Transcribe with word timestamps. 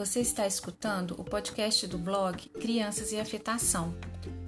Você 0.00 0.20
está 0.20 0.46
escutando 0.46 1.14
o 1.20 1.22
podcast 1.22 1.86
do 1.86 1.98
blog 1.98 2.48
Crianças 2.58 3.12
e 3.12 3.20
Afetação, 3.20 3.94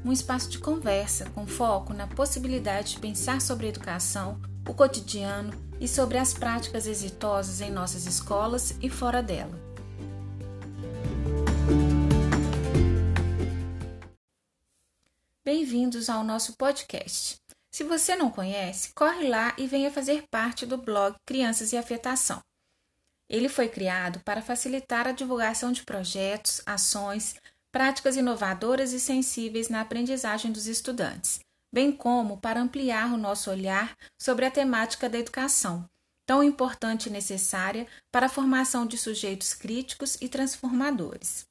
um 0.02 0.10
espaço 0.10 0.48
de 0.48 0.58
conversa 0.58 1.28
com 1.28 1.46
foco 1.46 1.92
na 1.92 2.06
possibilidade 2.06 2.94
de 2.94 3.00
pensar 3.00 3.38
sobre 3.38 3.68
educação, 3.68 4.40
o 4.66 4.72
cotidiano 4.72 5.52
e 5.78 5.86
sobre 5.86 6.16
as 6.16 6.32
práticas 6.32 6.86
exitosas 6.86 7.60
em 7.60 7.70
nossas 7.70 8.06
escolas 8.06 8.74
e 8.80 8.88
fora 8.88 9.22
dela. 9.22 9.52
Bem-vindos 15.44 16.08
ao 16.08 16.24
nosso 16.24 16.56
podcast. 16.56 17.36
Se 17.70 17.84
você 17.84 18.16
não 18.16 18.30
conhece, 18.30 18.94
corre 18.94 19.28
lá 19.28 19.54
e 19.58 19.66
venha 19.66 19.92
fazer 19.92 20.24
parte 20.30 20.64
do 20.64 20.78
blog 20.78 21.14
Crianças 21.26 21.74
e 21.74 21.76
Afetação. 21.76 22.40
Ele 23.32 23.48
foi 23.48 23.66
criado 23.66 24.20
para 24.20 24.42
facilitar 24.42 25.08
a 25.08 25.12
divulgação 25.12 25.72
de 25.72 25.82
projetos, 25.84 26.60
ações, 26.66 27.34
práticas 27.72 28.14
inovadoras 28.14 28.92
e 28.92 29.00
sensíveis 29.00 29.70
na 29.70 29.80
aprendizagem 29.80 30.52
dos 30.52 30.66
estudantes, 30.66 31.40
bem 31.72 31.90
como 31.90 32.36
para 32.36 32.60
ampliar 32.60 33.10
o 33.10 33.16
nosso 33.16 33.50
olhar 33.50 33.96
sobre 34.20 34.44
a 34.44 34.50
temática 34.50 35.08
da 35.08 35.18
educação, 35.18 35.88
tão 36.26 36.44
importante 36.44 37.06
e 37.06 37.10
necessária 37.10 37.86
para 38.12 38.26
a 38.26 38.28
formação 38.28 38.86
de 38.86 38.98
sujeitos 38.98 39.54
críticos 39.54 40.18
e 40.20 40.28
transformadores. 40.28 41.46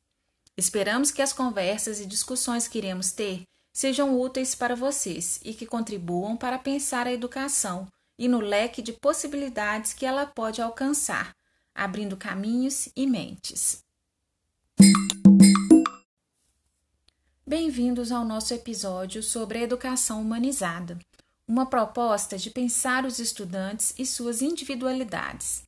Esperamos 0.55 1.09
que 1.09 1.23
as 1.23 1.33
conversas 1.33 1.99
e 1.99 2.05
discussões 2.05 2.67
que 2.67 2.77
iremos 2.77 3.11
ter 3.11 3.41
sejam 3.75 4.19
úteis 4.19 4.53
para 4.53 4.75
vocês 4.75 5.39
e 5.43 5.51
que 5.51 5.65
contribuam 5.65 6.37
para 6.37 6.59
pensar 6.59 7.07
a 7.07 7.11
educação 7.11 7.87
e 8.19 8.27
no 8.27 8.39
leque 8.39 8.83
de 8.83 8.93
possibilidades 8.93 9.93
que 9.93 10.05
ela 10.05 10.27
pode 10.27 10.61
alcançar 10.61 11.33
abrindo 11.73 12.17
caminhos 12.17 12.89
e 12.95 13.07
mentes. 13.07 13.83
Bem-vindos 17.45 18.11
ao 18.11 18.23
nosso 18.23 18.53
episódio 18.53 19.21
sobre 19.21 19.59
a 19.59 19.61
educação 19.61 20.21
humanizada, 20.21 20.97
uma 21.47 21.65
proposta 21.65 22.37
de 22.37 22.49
pensar 22.49 23.05
os 23.05 23.19
estudantes 23.19 23.93
e 23.97 24.05
suas 24.05 24.41
individualidades. 24.41 25.63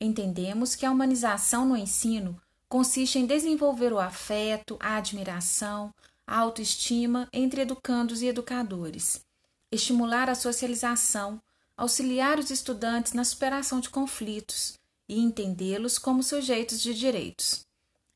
Entendemos 0.00 0.74
que 0.74 0.86
a 0.86 0.90
humanização 0.90 1.66
no 1.66 1.76
ensino 1.76 2.40
consiste 2.68 3.18
em 3.18 3.26
desenvolver 3.26 3.92
o 3.92 3.98
afeto, 3.98 4.76
a 4.80 4.96
admiração, 4.96 5.92
a 6.26 6.38
autoestima 6.38 7.28
entre 7.32 7.62
educandos 7.62 8.20
e 8.20 8.26
educadores, 8.26 9.24
estimular 9.72 10.28
a 10.28 10.34
socialização, 10.34 11.40
auxiliar 11.76 12.38
os 12.38 12.50
estudantes 12.50 13.12
na 13.12 13.24
superação 13.24 13.80
de 13.80 13.88
conflitos, 13.88 14.77
e 15.08 15.18
entendê-los 15.18 15.98
como 15.98 16.22
sujeitos 16.22 16.80
de 16.80 16.92
direitos. 16.94 17.66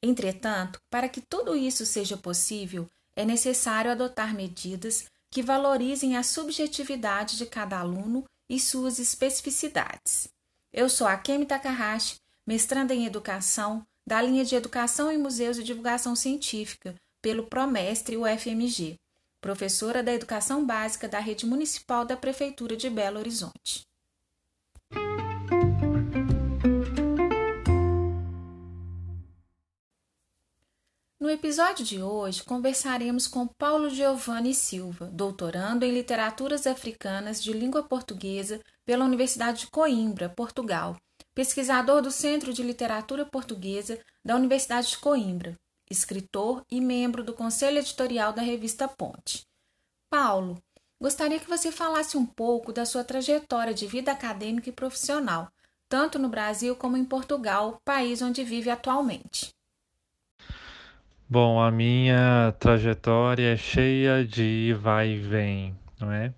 Entretanto, 0.03 0.81
para 0.91 1.09
que 1.09 1.21
tudo 1.21 1.57
isso 1.57 1.87
seja 1.87 2.17
possível, 2.17 2.89
é 3.17 3.25
necessário 3.25 3.91
adotar 3.91 4.35
medidas 4.35 5.07
que 5.31 5.43
valorizem 5.43 6.17
a 6.17 6.23
subjetividade 6.23 7.37
de 7.37 7.47
cada 7.47 7.79
aluno 7.79 8.25
e 8.49 8.61
suas 8.61 8.99
especificidades. 8.99 10.29
Eu 10.73 10.89
sou 10.89 11.07
a 11.07 11.17
Kemi 11.17 11.47
Takahashi, 11.47 12.17
mestranda 12.47 12.95
em 12.95 13.07
Educação, 13.07 13.87
da 14.07 14.21
linha 14.21 14.45
de 14.45 14.55
Educação 14.55 15.11
em 15.11 15.19
Museus 15.19 15.57
e 15.59 15.63
Divulgação 15.63 16.17
Científica, 16.17 16.95
pelo 17.23 17.47
Promestre 17.47 18.17
UFMG, 18.17 18.97
professora 19.41 20.03
da 20.03 20.13
Educação 20.13 20.67
Básica 20.67 21.09
da 21.09 21.21
Rede 21.21 21.47
Municipal 21.47 22.05
da 22.05 22.17
Prefeitura 22.17 22.77
de 22.77 22.91
Belo 22.91 23.19
Horizonte. 23.19 23.87
No 31.23 31.31
episódio 31.31 31.85
de 31.85 32.03
hoje, 32.03 32.43
conversaremos 32.43 33.29
com 33.29 33.47
Paulo 33.47 33.89
Giovanni 33.89 34.53
Silva, 34.53 35.09
doutorando 35.13 35.85
em 35.85 35.93
Literaturas 35.93 36.67
Africanas 36.67 37.41
de 37.41 37.53
Língua 37.53 37.85
Portuguesa 37.85 38.61
pela 38.85 39.05
Universidade 39.05 39.61
de 39.61 39.67
Coimbra, 39.69 40.29
Portugal, 40.29 40.97
pesquisador 41.33 42.03
do 42.03 42.11
Centro 42.11 42.53
de 42.53 42.65
Literatura 42.65 43.25
Portuguesa 43.25 44.01
da 44.25 44.35
Universidade 44.35 44.91
de 44.91 44.99
Coimbra, 44.99 45.57
escritor 45.89 46.65
e 46.69 46.81
membro 46.81 47.23
do 47.23 47.33
Conselho 47.33 47.79
Editorial 47.79 48.33
da 48.33 48.43
revista 48.43 48.89
Ponte. 48.89 49.47
Paulo, 50.11 50.61
gostaria 51.01 51.39
que 51.39 51.49
você 51.49 51.71
falasse 51.71 52.17
um 52.17 52.27
pouco 52.27 52.73
da 52.73 52.85
sua 52.85 53.05
trajetória 53.05 53.73
de 53.73 53.87
vida 53.87 54.11
acadêmica 54.11 54.71
e 54.71 54.73
profissional, 54.73 55.53
tanto 55.89 56.19
no 56.19 56.29
Brasil 56.29 56.75
como 56.75 56.97
em 56.97 57.05
Portugal, 57.05 57.81
país 57.85 58.21
onde 58.21 58.43
vive 58.43 58.71
atualmente. 58.71 59.55
Bom, 61.33 61.63
a 61.63 61.71
minha 61.71 62.55
trajetória 62.61 63.55
é 63.55 63.57
cheia 63.57 64.23
de 64.23 64.77
vai 64.79 65.13
e 65.13 65.19
vem, 65.19 65.75
não 65.99 66.13
é? 66.13 66.35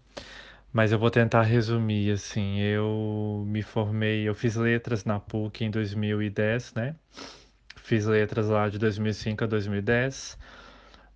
Mas 0.72 0.92
eu 0.92 0.98
vou 1.00 1.10
tentar 1.10 1.42
resumir 1.42 2.12
assim. 2.12 2.60
Eu 2.60 3.44
me 3.44 3.60
formei, 3.60 4.22
eu 4.28 4.36
fiz 4.36 4.54
letras 4.54 5.04
na 5.04 5.18
PUC 5.18 5.64
em 5.64 5.70
2010, 5.72 6.74
né? 6.74 6.94
Fiz 7.76 8.06
letras 8.06 8.46
lá 8.48 8.68
de 8.68 8.78
2005 8.78 9.42
a 9.42 9.46
2010. 9.48 10.38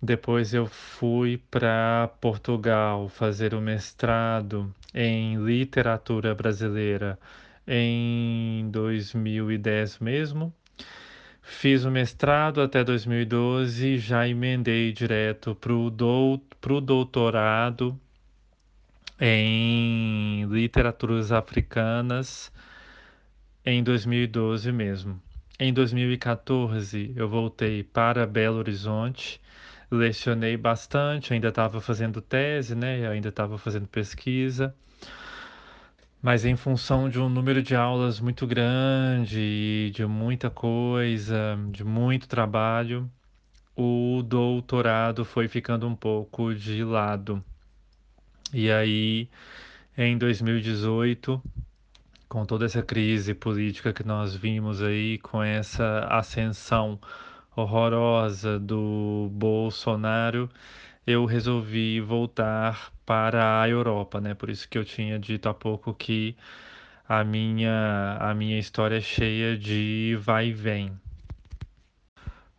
Depois 0.01 0.53
eu 0.53 0.65
fui 0.67 1.37
para 1.49 2.09
Portugal 2.19 3.07
fazer 3.07 3.53
o 3.53 3.61
mestrado 3.61 4.75
em 4.93 5.37
literatura 5.41 6.35
brasileira 6.35 7.17
em 7.65 8.69
2010 8.71 9.99
mesmo. 9.99 10.53
Fiz 11.49 11.83
o 11.83 11.91
mestrado 11.91 12.61
até 12.61 12.83
2012, 12.83 13.97
já 13.97 14.25
emendei 14.25 14.93
direto 14.93 15.55
para 15.55 15.73
o 15.73 15.89
do, 15.89 16.39
doutorado 16.79 17.99
em 19.19 20.45
literaturas 20.45 21.31
africanas 21.31 22.51
em 23.65 23.83
2012 23.83 24.71
mesmo. 24.71 25.21
Em 25.59 25.73
2014, 25.73 27.13
eu 27.15 27.27
voltei 27.27 27.83
para 27.83 28.27
Belo 28.27 28.59
Horizonte, 28.59 29.41
lecionei 29.91 30.55
bastante, 30.55 31.33
ainda 31.33 31.49
estava 31.49 31.81
fazendo 31.81 32.21
tese, 32.21 32.75
né? 32.75 33.05
Ainda 33.09 33.29
estava 33.29 33.57
fazendo 33.57 33.87
pesquisa 33.87 34.73
mas 36.21 36.43
em 36.45 36.55
função 36.55 37.09
de 37.09 37.19
um 37.19 37.29
número 37.29 37.63
de 37.63 37.75
aulas 37.75 38.19
muito 38.19 38.45
grande, 38.45 39.91
de 39.93 40.05
muita 40.05 40.49
coisa, 40.49 41.57
de 41.71 41.83
muito 41.83 42.27
trabalho, 42.27 43.09
o 43.75 44.21
doutorado 44.23 45.23
foi 45.23 45.47
ficando 45.47 45.87
um 45.87 45.95
pouco 45.95 46.53
de 46.53 46.83
lado. 46.83 47.43
E 48.53 48.69
aí, 48.69 49.29
em 49.97 50.17
2018, 50.17 51.41
com 52.27 52.45
toda 52.45 52.65
essa 52.65 52.83
crise 52.83 53.33
política 53.33 53.93
que 53.93 54.03
nós 54.03 54.35
vimos 54.35 54.81
aí, 54.81 55.17
com 55.19 55.41
essa 55.41 55.99
ascensão 56.09 56.99
horrorosa 57.55 58.59
do 58.59 59.29
Bolsonaro, 59.31 60.49
eu 61.07 61.25
resolvi 61.25 62.01
voltar 62.01 62.91
para 63.09 63.59
a 63.59 63.67
Europa, 63.67 64.21
né? 64.21 64.35
Por 64.35 64.51
isso 64.51 64.69
que 64.69 64.77
eu 64.77 64.85
tinha 64.85 65.17
dito 65.17 65.49
há 65.49 65.53
pouco 65.53 65.95
que 65.95 66.37
a 67.07 67.23
minha, 67.23 68.17
a 68.19 68.35
minha 68.35 68.59
história 68.59 68.97
é 68.97 69.01
cheia 69.01 69.57
de 69.57 70.15
vai 70.21 70.49
e 70.49 70.53
vem. 70.53 70.91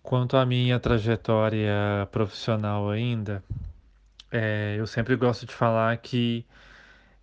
Quanto 0.03 0.37
à 0.37 0.44
minha 0.44 0.81
trajetória 0.81 1.72
profissional 2.10 2.91
ainda, 2.91 3.45
é, 4.33 4.75
eu 4.77 4.89
sempre 4.89 5.15
gosto 5.15 5.47
de 5.47 5.54
falar 5.54 5.97
que 5.98 6.45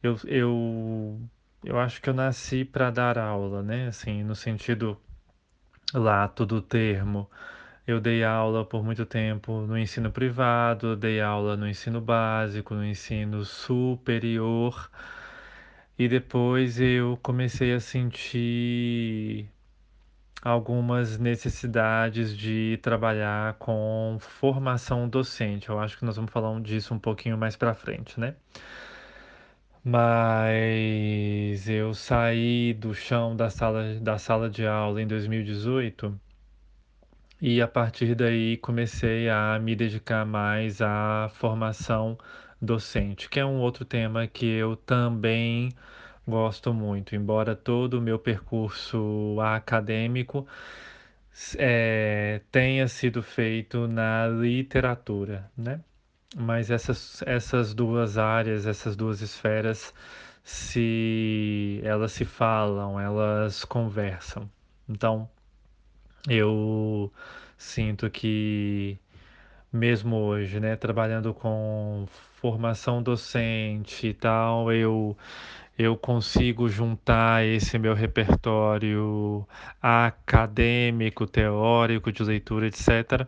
eu, 0.01 0.17
eu, 0.23 1.19
eu 1.65 1.77
acho 1.77 2.01
que 2.01 2.09
eu 2.09 2.13
nasci 2.13 2.63
para 2.63 2.89
dar 2.89 3.17
aula, 3.17 3.61
né? 3.61 3.87
Assim, 3.87 4.23
no 4.23 4.35
sentido 4.35 4.97
lato 5.93 6.45
do 6.45 6.61
termo. 6.61 7.29
Eu 7.87 8.01
dei 8.01 8.23
aula 8.23 8.65
por 8.65 8.83
muito 8.83 9.05
tempo 9.05 9.61
no 9.61 9.77
ensino 9.77 10.11
privado, 10.11 10.95
dei 10.95 11.21
aula 11.21 11.55
no 11.55 11.67
ensino 11.67 12.01
básico, 12.01 12.75
no 12.75 12.85
ensino 12.85 13.45
superior, 13.45 14.91
e 15.97 16.07
depois 16.07 16.79
eu 16.81 17.17
comecei 17.23 17.73
a 17.73 17.79
sentir 17.79 19.49
algumas 20.41 21.17
necessidades 21.17 22.35
de 22.37 22.77
trabalhar 22.81 23.53
com 23.55 24.17
formação 24.19 25.07
docente. 25.09 25.69
Eu 25.69 25.79
acho 25.79 25.97
que 25.97 26.05
nós 26.05 26.15
vamos 26.17 26.31
falar 26.31 26.59
disso 26.61 26.93
um 26.93 26.99
pouquinho 26.99 27.37
mais 27.37 27.55
para 27.55 27.73
frente, 27.73 28.19
né? 28.19 28.35
Mas 29.83 31.69
eu 31.69 31.93
saí 31.93 32.73
do 32.73 32.93
chão 32.93 33.35
da 33.35 33.49
sala, 33.49 33.95
da 34.01 34.17
sala 34.17 34.49
de 34.49 34.67
aula 34.67 35.01
em 35.01 35.07
2018 35.07 36.19
e 37.41 37.61
a 37.61 37.67
partir 37.67 38.15
daí 38.15 38.57
comecei 38.57 39.29
a 39.29 39.59
me 39.59 39.75
dedicar 39.75 40.25
mais 40.25 40.81
à 40.81 41.29
formação 41.33 42.17
docente, 42.61 43.29
que 43.29 43.39
é 43.39 43.45
um 43.45 43.59
outro 43.59 43.85
tema 43.85 44.27
que 44.27 44.45
eu 44.45 44.75
também 44.75 45.71
gosto 46.27 46.73
muito, 46.73 47.15
embora 47.15 47.55
todo 47.55 47.95
o 47.95 48.01
meu 48.01 48.19
percurso 48.19 49.37
acadêmico 49.41 50.47
é, 51.57 52.41
tenha 52.51 52.87
sido 52.87 53.21
feito 53.23 53.87
na 53.87 54.27
literatura, 54.27 55.49
né? 55.57 55.81
Mas 56.35 56.69
essas, 56.71 57.21
essas 57.23 57.73
duas 57.73 58.17
áreas, 58.17 58.65
essas 58.67 58.95
duas 58.95 59.21
esferas, 59.21 59.93
se 60.43 61.79
elas 61.83 62.11
se 62.11 62.25
falam, 62.25 62.99
elas 62.99 63.63
conversam. 63.65 64.49
Então, 64.89 65.29
eu 66.27 67.11
sinto 67.57 68.09
que 68.09 68.99
mesmo 69.71 70.17
hoje, 70.17 70.59
né, 70.59 70.75
trabalhando 70.75 71.33
com 71.33 72.07
formação 72.41 73.01
docente 73.01 74.07
e 74.07 74.13
tal, 74.13 74.71
eu 74.71 75.17
eu 75.77 75.95
consigo 75.95 76.67
juntar 76.67 77.45
esse 77.45 77.77
meu 77.77 77.93
repertório 77.93 79.47
acadêmico, 79.81 81.27
teórico, 81.27 82.11
de 82.11 82.23
leitura, 82.23 82.67
etc., 82.67 83.27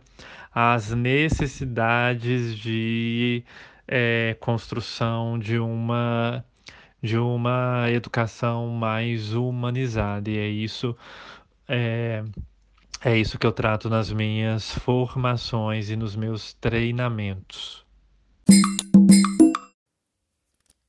às 0.52 0.90
necessidades 0.92 2.56
de 2.58 3.44
é, 3.86 4.36
construção 4.40 5.38
de 5.38 5.58
uma 5.58 6.44
de 7.02 7.16
uma 7.18 7.86
educação 7.90 8.68
mais 8.68 9.32
humanizada 9.34 10.30
e 10.30 10.38
é 10.38 10.48
isso 10.48 10.96
é, 11.68 12.24
é 13.04 13.16
isso 13.16 13.38
que 13.38 13.46
eu 13.46 13.52
trato 13.52 13.88
nas 13.88 14.12
minhas 14.12 14.72
formações 14.72 15.90
e 15.90 15.96
nos 15.96 16.14
meus 16.14 16.52
treinamentos. 16.54 17.84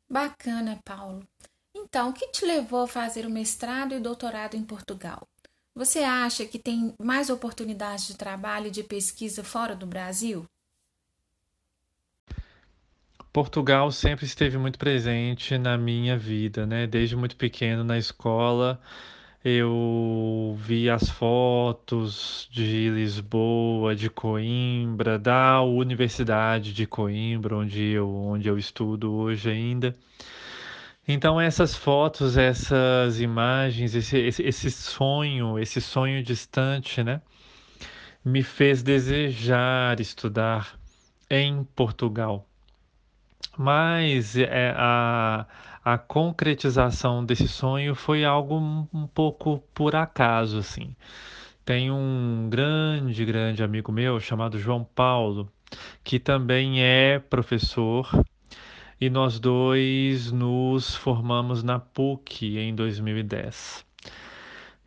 Bacana, 0.09 0.79
Paulo. 0.83 1.25
Então, 1.73 2.09
o 2.09 2.13
que 2.13 2.27
te 2.27 2.45
levou 2.45 2.83
a 2.83 2.87
fazer 2.87 3.25
o 3.25 3.29
mestrado 3.29 3.93
e 3.93 3.99
doutorado 3.99 4.55
em 4.55 4.63
Portugal? 4.63 5.27
Você 5.73 5.99
acha 5.99 6.45
que 6.45 6.59
tem 6.59 6.93
mais 6.99 7.29
oportunidades 7.29 8.07
de 8.07 8.17
trabalho 8.17 8.67
e 8.67 8.71
de 8.71 8.83
pesquisa 8.83 9.43
fora 9.43 9.73
do 9.73 9.85
Brasil? 9.85 10.45
Portugal 13.31 13.89
sempre 13.91 14.25
esteve 14.25 14.57
muito 14.57 14.77
presente 14.77 15.57
na 15.57 15.77
minha 15.77 16.17
vida, 16.17 16.65
né? 16.65 16.85
Desde 16.85 17.15
muito 17.15 17.37
pequeno 17.37 17.83
na 17.83 17.97
escola, 17.97 18.81
eu 19.43 20.55
vi 20.59 20.89
as 20.89 21.09
fotos 21.09 22.47
de 22.51 22.89
Lisboa, 22.89 23.95
de 23.95 24.09
Coimbra, 24.09 25.17
da 25.17 25.61
Universidade 25.61 26.73
de 26.73 26.85
Coimbra, 26.85 27.55
onde 27.55 27.81
eu, 27.81 28.07
onde 28.07 28.47
eu 28.47 28.57
estudo 28.57 29.11
hoje 29.11 29.49
ainda. 29.49 29.95
Então 31.07 31.41
essas 31.41 31.75
fotos, 31.75 32.37
essas 32.37 33.19
imagens, 33.19 33.95
esse, 33.95 34.17
esse, 34.17 34.43
esse 34.43 34.69
sonho, 34.69 35.57
esse 35.57 35.81
sonho 35.81 36.23
distante, 36.23 37.03
né, 37.03 37.21
me 38.23 38.43
fez 38.43 38.83
desejar 38.83 39.99
estudar 39.99 40.79
em 41.29 41.63
Portugal. 41.75 42.47
Mas 43.57 44.37
é, 44.37 44.73
a, 44.77 45.45
a 45.83 45.97
concretização 45.97 47.25
desse 47.25 47.47
sonho 47.47 47.95
foi 47.95 48.23
algo 48.23 48.57
um, 48.93 49.07
pouco 49.07 49.63
por 49.73 49.95
acaso, 49.95 50.59
assim. 50.59 50.95
Tem 51.65 51.91
um 51.91 52.47
grande, 52.49 53.25
grande 53.25 53.63
amigo 53.63 53.91
meu 53.91 54.19
chamado 54.19 54.59
João 54.59 54.83
Paulo, 54.83 55.51
que 56.03 56.19
também 56.19 56.83
é 56.83 57.19
professor 57.19 58.07
e 58.99 59.09
nós 59.09 59.39
dois 59.39 60.31
nos 60.31 60.95
formamos 60.95 61.63
na 61.63 61.79
PUC 61.79 62.57
em 62.59 62.75
2010. 62.75 63.85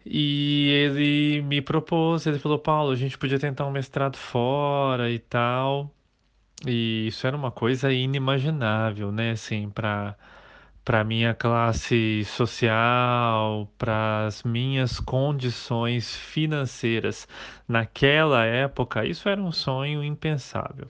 E 0.07 0.69
ele 0.69 1.43
me 1.43 1.61
propôs, 1.63 2.27
ele 2.27 2.39
falou, 2.39 2.59
Paulo, 2.59 2.93
a 2.93 2.97
gente 2.97 3.17
podia 3.19 3.39
tentar 3.39 3.67
um 3.67 3.73
mestrado 3.73 4.17
fora 4.17 5.11
e 5.11 5.19
tal. 5.19 5.91
E 6.67 7.09
isso 7.09 7.27
era 7.27 7.37
uma 7.37 7.51
coisa 7.51 7.93
inimaginável, 7.93 9.11
né, 9.11 9.33
assim, 9.33 9.69
para 9.71 10.17
para 10.85 11.03
minha 11.03 11.33
classe 11.35 12.25
social, 12.27 13.69
para 13.79 14.27
as 14.27 14.43
minhas 14.43 15.01
condições 15.01 16.15
financeiras. 16.15 17.27
Naquela 17.67 18.45
época, 18.45 19.07
isso 19.07 19.29
era 19.29 19.41
um 19.41 19.51
sonho 19.51 20.05
impensável. 20.05 20.89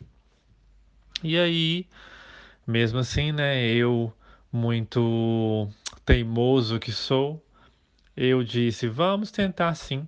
E 1.23 1.39
aí, 1.39 1.87
mesmo 2.67 2.99
assim, 2.99 3.31
né, 3.31 3.65
eu, 3.67 4.13
muito 4.53 5.69
teimoso 6.05 6.81
que 6.81 6.91
sou, 6.91 7.43
eu 8.17 8.43
disse, 8.45 8.87
vamos 8.89 9.31
tentar 9.31 9.75
sim. 9.75 10.07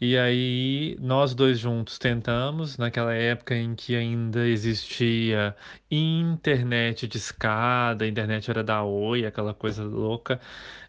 E 0.00 0.16
aí 0.18 0.96
nós 1.00 1.34
dois 1.34 1.58
juntos 1.58 1.98
tentamos, 1.98 2.76
naquela 2.78 3.14
época 3.14 3.54
em 3.54 3.74
que 3.74 3.94
ainda 3.94 4.46
existia 4.48 5.54
internet 5.90 7.06
de 7.06 7.18
escada, 7.18 8.04
a 8.04 8.08
internet 8.08 8.50
era 8.50 8.64
da 8.64 8.82
Oi, 8.82 9.26
aquela 9.26 9.54
coisa 9.54 9.84
louca. 9.84 10.40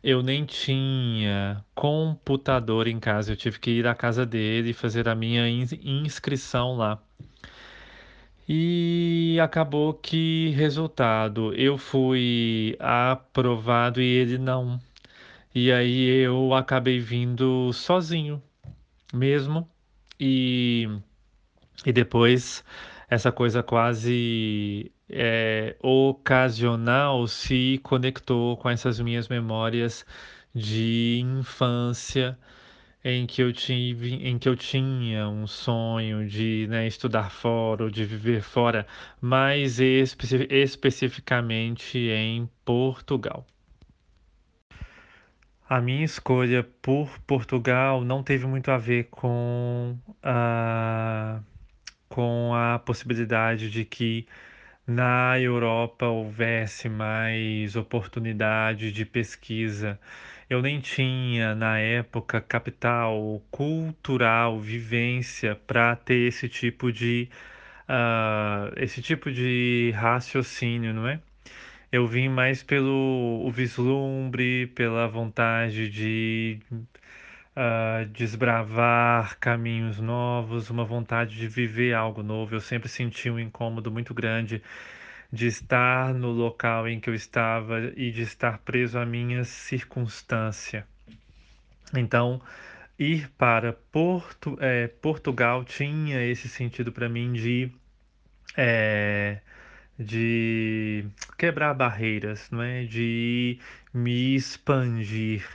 Eu 0.04 0.24
nem 0.24 0.46
tinha 0.46 1.64
computador 1.76 2.88
em 2.88 3.00
casa, 3.00 3.32
eu 3.32 3.36
tive 3.38 3.60
que 3.60 3.72
ir 3.72 3.88
à 3.88 3.96
casa 3.96 4.26
dele 4.26 4.72
e 4.72 4.74
fazer 4.74 5.08
a 5.08 5.16
minha 5.16 5.48
inscrição 5.50 6.76
lá. 6.78 7.00
E 8.48 9.38
acabou 9.42 9.94
que, 9.94 10.50
resultado, 10.56 11.54
eu 11.56 11.78
fui 11.78 12.76
aprovado 12.80 14.02
e 14.02 14.06
ele 14.06 14.38
não. 14.38 14.80
E 15.56 15.72
aí 15.72 16.08
eu 16.10 16.54
acabei 16.54 17.00
vindo 17.00 17.72
sozinho 17.74 18.42
mesmo. 19.14 19.70
E, 20.20 20.88
e 21.86 21.92
depois 21.94 22.64
essa 23.10 23.32
coisa 23.32 23.62
quase 23.62 24.92
é, 25.10 25.76
ocasional 25.82 27.28
se 27.28 27.80
conectou 27.84 28.58
com 28.58 28.70
essas 28.70 29.00
minhas 29.00 29.28
memórias 29.28 30.06
de 30.56 31.20
infância 31.24 32.38
em 33.04 33.28
que 33.28 33.42
eu 33.44 33.52
tive, 33.54 34.16
em 34.16 34.40
que 34.40 34.48
eu 34.50 34.56
tinha 34.56 35.28
um 35.28 35.46
sonho 35.46 36.28
de 36.28 36.68
né, 36.70 36.88
estudar 36.88 37.30
fora 37.30 37.84
ou 37.84 37.90
de 37.90 38.06
viver 38.06 38.42
fora, 38.42 38.88
mais 39.22 39.80
espe 39.80 40.48
especificamente 40.50 42.00
em 42.00 42.50
Portugal. 42.66 43.46
A 45.70 45.82
minha 45.82 46.04
escolha 46.06 46.64
por 46.82 47.20
Portugal 47.22 48.04
não 48.04 48.22
teve 48.22 48.46
muito 48.46 48.70
a 48.70 48.78
ver 48.78 49.06
com 49.06 49.98
a, 50.22 51.42
com 52.10 52.54
a 52.54 52.80
possibilidade 52.80 53.70
de 53.72 53.86
que 53.86 54.28
na 54.86 55.40
Europa 55.40 56.06
houvesse 56.08 56.90
mais 56.90 57.76
oportunidade 57.76 58.92
de 58.92 59.06
pesquisa 59.06 60.00
eu 60.50 60.62
nem 60.62 60.80
tinha 60.82 61.56
na 61.56 61.80
época 61.80 62.42
capital 62.42 63.42
cultural, 63.50 64.60
vivência 64.60 65.56
para 65.56 65.96
ter 65.96 66.28
esse 66.28 66.50
tipo 66.50 66.92
de 66.92 67.30
uh, 67.90 68.74
esse 68.78 69.02
tipo 69.02 69.32
de 69.32 69.92
raciocínio, 69.96 70.94
não 70.94 71.08
é? 71.08 71.20
Eu 71.94 72.08
vim 72.08 72.28
mais 72.28 72.64
pelo 72.64 73.46
o 73.46 73.52
vislumbre, 73.52 74.66
pela 74.66 75.08
vontade 75.08 75.88
de 75.92 76.60
uh, 76.72 78.04
desbravar 78.08 79.38
caminhos 79.38 80.00
novos, 80.00 80.72
uma 80.72 80.84
vontade 80.84 81.36
de 81.36 81.48
viver 81.48 81.94
algo 81.94 82.24
novo. 82.24 82.56
Eu 82.56 82.60
sempre 82.60 82.90
senti 82.90 83.30
um 83.30 83.38
incômodo 83.40 83.92
muito 83.92 84.12
grande 84.12 84.60
de 85.32 85.46
estar 85.46 86.16
no 86.16 86.32
local 86.32 86.88
em 86.88 87.00
que 87.00 87.12
eu 87.12 87.14
estava 87.14 87.80
e 87.96 88.10
de 88.10 88.24
estar 88.24 88.58
preso 88.58 88.98
à 88.98 89.06
minha 89.06 89.44
circunstância. 89.44 90.88
Então, 91.96 92.42
ir 92.98 93.30
para 93.38 93.72
Porto, 93.72 94.58
é, 94.60 94.88
Portugal 94.88 95.64
tinha 95.64 96.26
esse 96.26 96.50
sentido 96.50 96.92
para 96.92 97.08
mim 97.08 97.34
de, 97.34 97.72
é, 98.58 99.42
de 99.98 101.06
quebrar 101.38 101.74
barreiras, 101.74 102.50
não 102.52 102.62
é? 102.62 102.86
de 102.86 103.60
me 103.94 104.36
expandir. 104.36 105.48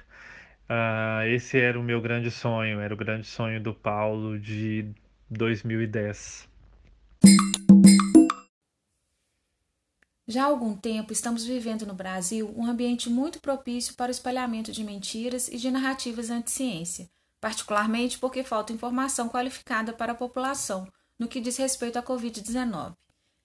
Uh, 0.68 1.26
esse 1.28 1.58
era 1.58 1.78
o 1.80 1.82
meu 1.82 2.00
grande 2.00 2.30
sonho, 2.30 2.80
era 2.80 2.92
o 2.92 2.96
grande 2.96 3.26
sonho 3.26 3.60
do 3.60 3.74
Paulo 3.74 4.38
de 4.38 4.86
2010. 5.30 6.48
Já 10.26 10.42
há 10.42 10.46
algum 10.46 10.76
tempo 10.76 11.10
estamos 11.10 11.46
vivendo 11.46 11.86
no 11.86 11.94
Brasil 11.94 12.52
um 12.54 12.66
ambiente 12.66 13.08
muito 13.08 13.40
propício 13.40 13.94
para 13.94 14.08
o 14.08 14.12
espalhamento 14.12 14.70
de 14.70 14.84
mentiras 14.84 15.48
e 15.48 15.56
de 15.56 15.70
narrativas 15.70 16.28
anti-ciência, 16.28 17.08
particularmente 17.40 18.18
porque 18.18 18.44
falta 18.44 18.70
informação 18.70 19.26
qualificada 19.26 19.90
para 19.90 20.12
a 20.12 20.14
população 20.14 20.86
no 21.18 21.28
que 21.28 21.40
diz 21.40 21.56
respeito 21.56 21.98
à 21.98 22.02
Covid-19. 22.02 22.94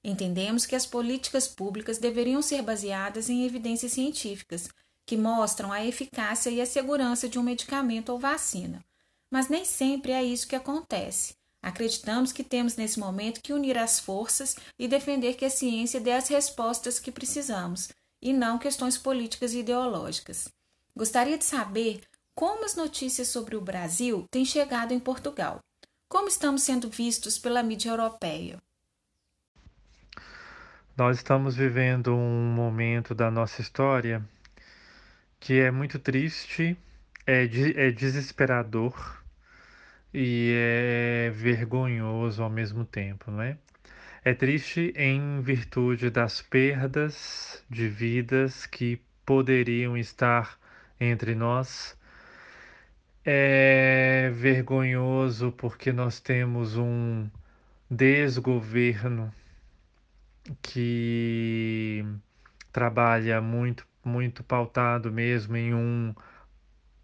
Entendemos 0.03 0.65
que 0.65 0.75
as 0.75 0.86
políticas 0.86 1.48
públicas 1.48 1.98
deveriam 1.98 2.41
ser 2.41 2.62
baseadas 2.62 3.29
em 3.29 3.45
evidências 3.45 3.93
científicas 3.93 4.67
que 5.05 5.17
mostram 5.17 5.72
a 5.72 5.86
eficácia 5.86 6.50
e 6.50 6.62
a 6.62 6.65
segurança 6.65 7.27
de 7.29 7.39
um 7.39 7.43
medicamento 7.43 8.10
ou 8.10 8.19
vacina. 8.19 8.83
mas 9.31 9.50
nem 9.50 9.65
sempre 9.65 10.12
é 10.12 10.24
isso 10.24 10.48
que 10.48 10.55
acontece. 10.55 11.33
Acreditamos 11.60 12.31
que 12.31 12.43
temos 12.43 12.75
nesse 12.75 13.00
momento 13.00 13.41
que 13.41 13.51
unir 13.51 13.79
as 13.79 14.00
forças 14.00 14.55
e 14.77 14.88
defender 14.88 15.33
que 15.33 15.45
a 15.45 15.50
ciência 15.50 16.00
dê 16.00 16.12
as 16.12 16.27
respostas 16.27 17.00
que 17.00 17.12
precisamos, 17.12 17.89
e 18.22 18.31
não 18.31 18.60
questões 18.60 18.95
políticas 18.95 19.53
e 19.53 19.60
ideológicas. 19.60 20.50
Gostaria 20.95 21.38
de 21.38 21.45
saber 21.45 22.01
como 22.36 22.63
as 22.63 22.75
notícias 22.75 23.27
sobre 23.27 23.55
o 23.55 23.62
Brasil 23.62 24.25
têm 24.29 24.45
chegado 24.45 24.93
em 24.93 25.00
Portugal. 25.00 25.60
Como 26.07 26.27
estamos 26.27 26.62
sendo 26.62 26.88
vistos 26.88 27.39
pela 27.39 27.63
mídia 27.63 27.89
europeia? 27.89 28.62
Nós 30.96 31.18
estamos 31.18 31.56
vivendo 31.56 32.16
um 32.16 32.54
momento 32.54 33.16
da 33.16 33.32
nossa 33.32 33.62
história 33.62 34.24
que 35.40 35.60
é 35.60 35.72
muito 35.72 35.98
triste, 35.98 36.78
é, 37.26 37.46
é 37.76 37.90
desesperador 37.90 39.24
e 40.14 40.54
é 40.56 41.32
vergonhoso 41.32 42.44
ao 42.44 42.50
mesmo 42.50 42.86
tempo, 42.86 43.32
não 43.32 43.42
é? 43.42 43.58
É 44.24 44.36
triste 44.36 44.94
em 44.96 45.42
virtude 45.42 46.12
das 46.12 46.44
perdas 46.44 47.66
de 47.68 47.90
vidas 47.90 48.68
que 48.68 49.02
poderiam 49.26 49.98
estar 49.98 50.60
entre 51.00 51.34
nós. 51.34 51.98
É 53.26 54.30
vergonhoso 54.32 55.52
porque 55.54 55.92
nós 55.92 56.20
temos 56.20 56.78
um 56.78 57.28
desgoverno 57.90 59.34
que 60.62 62.06
trabalha 62.72 63.42
muito 63.42 63.88
muito 64.04 64.44
pautado 64.44 65.12
mesmo 65.12 65.56
em 65.56 65.74
um 65.74 66.14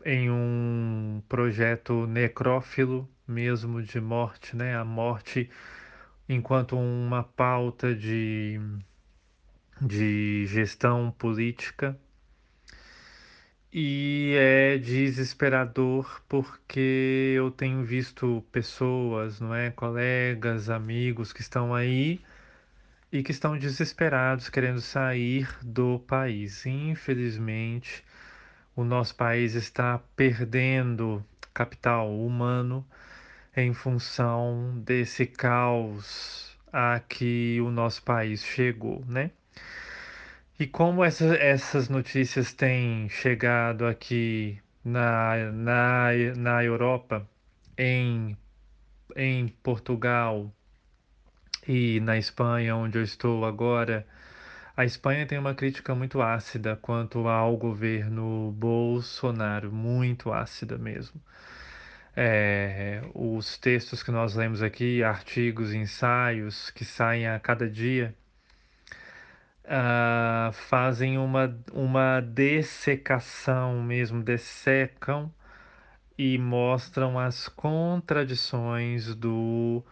em 0.05 0.29
um 0.29 1.21
projeto 1.27 2.07
necrófilo 2.07 3.09
mesmo 3.27 3.81
de 3.81 3.99
morte, 4.01 4.55
né? 4.55 4.75
A 4.75 4.83
morte 4.83 5.49
enquanto 6.27 6.77
uma 6.77 7.23
pauta 7.23 7.93
de, 7.95 8.59
de 9.81 10.45
gestão 10.47 11.11
política. 11.17 11.99
E 13.71 14.33
é 14.35 14.77
desesperador 14.77 16.21
porque 16.27 17.33
eu 17.35 17.51
tenho 17.51 17.83
visto 17.83 18.43
pessoas, 18.51 19.39
não 19.39 19.53
é, 19.53 19.69
colegas, 19.71 20.69
amigos 20.69 21.31
que 21.31 21.41
estão 21.41 21.73
aí 21.75 22.19
e 23.11 23.23
que 23.23 23.31
estão 23.31 23.57
desesperados 23.57 24.49
querendo 24.49 24.81
sair 24.81 25.49
do 25.63 25.99
país. 25.99 26.65
Infelizmente, 26.65 28.03
o 28.75 28.83
nosso 28.83 29.15
país 29.15 29.55
está 29.55 29.99
perdendo 30.15 31.25
capital 31.53 32.15
humano 32.15 32.85
em 33.55 33.73
função 33.73 34.79
desse 34.85 35.25
caos 35.25 36.57
a 36.71 36.99
que 36.99 37.59
o 37.61 37.71
nosso 37.71 38.03
país 38.03 38.43
chegou, 38.43 39.03
né? 39.07 39.31
E 40.59 40.67
como 40.67 41.03
essa, 41.03 41.35
essas 41.35 41.89
notícias 41.89 42.53
têm 42.53 43.09
chegado 43.09 43.87
aqui 43.87 44.59
na, 44.83 45.51
na, 45.51 46.09
na 46.35 46.63
Europa, 46.63 47.27
em, 47.77 48.37
em 49.15 49.47
Portugal 49.63 50.53
e 51.69 51.99
na 51.99 52.17
Espanha, 52.17 52.75
onde 52.75 52.97
eu 52.97 53.03
estou 53.03 53.45
agora, 53.45 54.03
a 54.75 54.83
Espanha 54.85 55.27
tem 55.27 55.37
uma 55.37 55.53
crítica 55.53 55.93
muito 55.93 56.19
ácida 56.19 56.75
quanto 56.75 57.27
ao 57.27 57.55
governo 57.55 58.51
Bolsonaro, 58.53 59.71
muito 59.71 60.33
ácida 60.33 60.79
mesmo. 60.79 61.21
É, 62.15 63.03
os 63.13 63.55
textos 63.59 64.01
que 64.01 64.09
nós 64.09 64.33
lemos 64.33 64.63
aqui, 64.63 65.03
artigos, 65.03 65.71
ensaios 65.71 66.71
que 66.71 66.83
saem 66.83 67.27
a 67.27 67.39
cada 67.39 67.69
dia, 67.69 68.15
uh, 69.65 70.51
fazem 70.51 71.19
uma, 71.19 71.55
uma 71.71 72.19
dessecação 72.19 73.83
mesmo, 73.83 74.23
dessecam 74.23 75.31
e 76.17 76.35
mostram 76.39 77.19
as 77.19 77.47
contradições 77.47 79.13
do, 79.13 79.83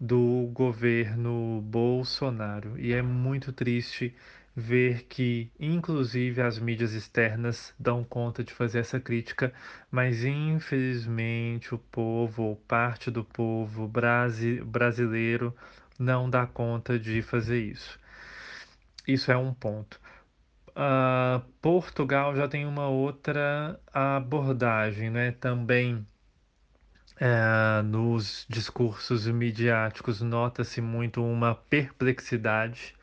do 0.00 0.50
governo 0.54 1.60
Bolsonaro. 1.62 2.78
E 2.78 2.92
é 2.92 3.02
muito 3.02 3.52
triste 3.52 4.14
ver 4.56 5.04
que, 5.04 5.50
inclusive, 5.60 6.40
as 6.42 6.58
mídias 6.58 6.92
externas 6.92 7.74
dão 7.78 8.02
conta 8.02 8.42
de 8.42 8.52
fazer 8.52 8.80
essa 8.80 8.98
crítica, 8.98 9.52
mas 9.90 10.24
infelizmente 10.24 11.74
o 11.74 11.78
povo, 11.78 12.44
ou 12.44 12.56
parte 12.56 13.10
do 13.10 13.24
povo 13.24 13.86
brasi 13.86 14.60
brasileiro, 14.62 15.54
não 15.98 16.28
dá 16.30 16.46
conta 16.46 16.98
de 16.98 17.22
fazer 17.22 17.60
isso. 17.60 17.98
Isso 19.06 19.30
é 19.30 19.36
um 19.36 19.52
ponto. 19.54 20.00
Uh, 20.70 21.40
Portugal 21.60 22.34
já 22.36 22.48
tem 22.48 22.64
uma 22.66 22.88
outra 22.88 23.78
abordagem, 23.92 25.10
né? 25.10 25.32
Também 25.32 26.06
uh, 27.20 27.82
nos 27.82 28.46
discursos 28.48 29.26
midiáticos 29.26 30.20
nota-se 30.20 30.80
muito 30.80 31.22
uma 31.24 31.54
perplexidade 31.54 32.94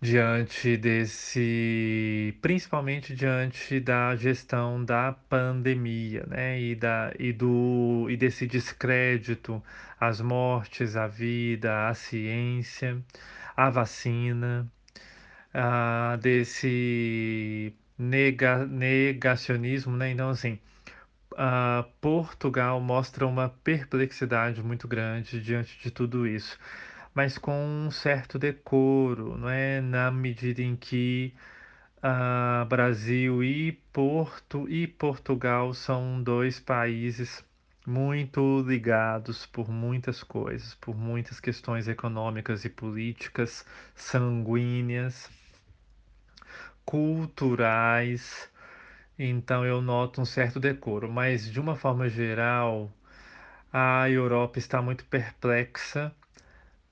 diante 0.00 0.76
desse, 0.76 2.36
principalmente 2.42 3.14
diante 3.14 3.80
da 3.80 4.14
gestão 4.16 4.84
da 4.84 5.12
pandemia, 5.28 6.24
né, 6.26 6.60
e 6.60 6.74
da 6.74 7.12
e 7.18 7.32
do 7.32 8.06
e 8.10 8.16
desse 8.16 8.46
descrédito 8.46 9.62
às 9.98 10.20
mortes, 10.20 10.96
à 10.96 11.06
vida, 11.08 11.88
à 11.88 11.94
ciência, 11.94 13.02
à 13.56 13.70
vacina, 13.70 14.70
ah, 15.54 16.18
desse 16.22 17.74
nega, 17.98 18.66
negacionismo, 18.66 19.96
né? 19.96 20.10
Então 20.10 20.28
assim, 20.30 20.58
ah, 21.36 21.84
Portugal 22.00 22.80
mostra 22.80 23.26
uma 23.26 23.48
perplexidade 23.48 24.62
muito 24.62 24.88
grande 24.88 25.40
diante 25.40 25.78
de 25.82 25.90
tudo 25.90 26.26
isso 26.26 26.58
mas 27.16 27.38
com 27.38 27.86
um 27.86 27.90
certo 27.90 28.38
decoro, 28.38 29.38
não 29.38 29.48
é? 29.48 29.80
Na 29.80 30.10
medida 30.10 30.60
em 30.60 30.76
que 30.76 31.34
uh, 31.98 32.64
Brasil 32.66 33.42
e 33.42 33.72
Porto 33.92 34.68
e 34.68 34.86
Portugal 34.86 35.72
são 35.72 36.22
dois 36.22 36.60
países 36.60 37.42
muito 37.86 38.60
ligados 38.66 39.46
por 39.46 39.70
muitas 39.70 40.22
coisas, 40.22 40.74
por 40.74 40.94
muitas 40.94 41.40
questões 41.40 41.88
econômicas 41.88 42.66
e 42.66 42.68
políticas 42.68 43.64
sanguíneas, 43.94 45.30
culturais. 46.84 48.50
Então 49.18 49.64
eu 49.64 49.80
noto 49.82 50.20
um 50.20 50.24
certo 50.24 50.58
decoro, 50.60 51.10
mas 51.10 51.50
de 51.50 51.60
uma 51.60 51.76
forma 51.76 52.08
geral, 52.08 52.90
a 53.72 54.08
Europa 54.10 54.58
está 54.58 54.82
muito 54.82 55.04
perplexa 55.06 56.14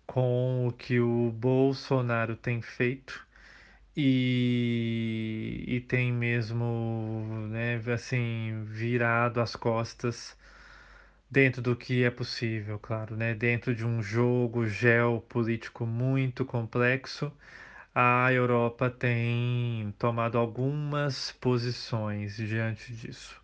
com 0.07 0.69
o 0.69 0.73
que 0.73 1.01
o 1.01 1.31
Bolsonaro 1.33 2.37
tem 2.37 2.63
feito 2.63 3.27
e, 3.97 5.65
e 5.69 5.81
tem 5.83 6.13
mesmo, 6.13 7.49
né, 7.51 7.77
assim, 7.95 8.65
virado 8.67 9.41
as 9.41 9.57
costas 9.57 10.37
dentro 11.31 11.61
do 11.63 11.77
que 11.77 12.05
é 12.05 12.11
possível, 12.11 12.79
claro, 12.79 13.17
né, 13.17 13.35
dentro 13.35 13.75
de 13.75 13.85
um 13.87 14.03
jogo 14.03 14.67
geopolítico 14.67 15.87
muito 15.87 16.45
complexo. 16.45 17.33
A 17.97 18.33
Europa 18.33 18.91
tem 18.91 19.95
tomado 19.97 20.37
algumas 20.37 21.31
posições 21.31 22.37
diante 22.37 22.93
disso. 22.93 23.41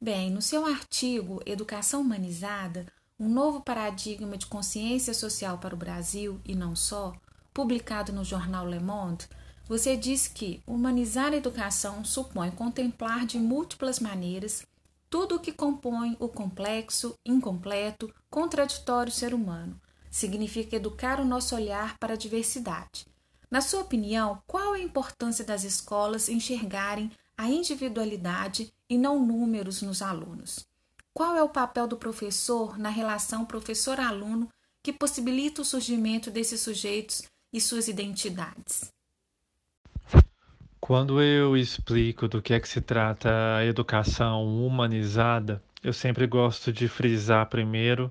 Bem, 0.00 0.30
no 0.30 0.40
seu 0.40 0.64
artigo 0.64 1.42
Educação 1.44 2.02
Humanizada, 2.02 2.86
um 3.18 3.28
novo 3.28 3.62
paradigma 3.62 4.36
de 4.36 4.46
consciência 4.46 5.12
social 5.12 5.58
para 5.58 5.74
o 5.74 5.78
Brasil 5.78 6.40
e 6.44 6.54
não 6.54 6.76
só, 6.76 7.12
publicado 7.52 8.12
no 8.12 8.24
jornal 8.24 8.64
Le 8.64 8.78
Monde, 8.78 9.26
você 9.66 9.96
diz 9.96 10.28
que 10.28 10.62
humanizar 10.68 11.32
a 11.32 11.36
educação 11.36 12.04
supõe 12.04 12.52
contemplar 12.52 13.26
de 13.26 13.38
múltiplas 13.38 13.98
maneiras 13.98 14.64
tudo 15.10 15.34
o 15.34 15.40
que 15.40 15.50
compõe 15.50 16.16
o 16.20 16.28
complexo, 16.28 17.18
incompleto, 17.24 18.12
contraditório 18.30 19.10
ser 19.10 19.34
humano. 19.34 19.80
Significa 20.16 20.76
educar 20.76 21.20
o 21.20 21.26
nosso 21.26 21.54
olhar 21.54 21.98
para 21.98 22.14
a 22.14 22.16
diversidade. 22.16 23.06
Na 23.50 23.60
sua 23.60 23.82
opinião, 23.82 24.42
qual 24.46 24.72
a 24.72 24.78
importância 24.78 25.44
das 25.44 25.62
escolas 25.62 26.30
enxergarem 26.30 27.10
a 27.36 27.50
individualidade 27.50 28.72
e 28.88 28.96
não 28.96 29.22
números 29.22 29.82
nos 29.82 30.00
alunos? 30.00 30.66
Qual 31.12 31.36
é 31.36 31.42
o 31.42 31.50
papel 31.50 31.86
do 31.86 31.98
professor 31.98 32.78
na 32.78 32.88
relação 32.88 33.44
professor-aluno 33.44 34.48
que 34.82 34.90
possibilita 34.90 35.60
o 35.60 35.66
surgimento 35.66 36.30
desses 36.30 36.62
sujeitos 36.62 37.24
e 37.52 37.60
suas 37.60 37.86
identidades? 37.86 38.90
Quando 40.80 41.20
eu 41.20 41.58
explico 41.58 42.26
do 42.26 42.40
que 42.40 42.54
é 42.54 42.60
que 42.60 42.70
se 42.70 42.80
trata 42.80 43.58
a 43.58 43.66
educação 43.66 44.46
humanizada, 44.46 45.62
eu 45.84 45.92
sempre 45.92 46.26
gosto 46.26 46.72
de 46.72 46.88
frisar 46.88 47.50
primeiro 47.50 48.10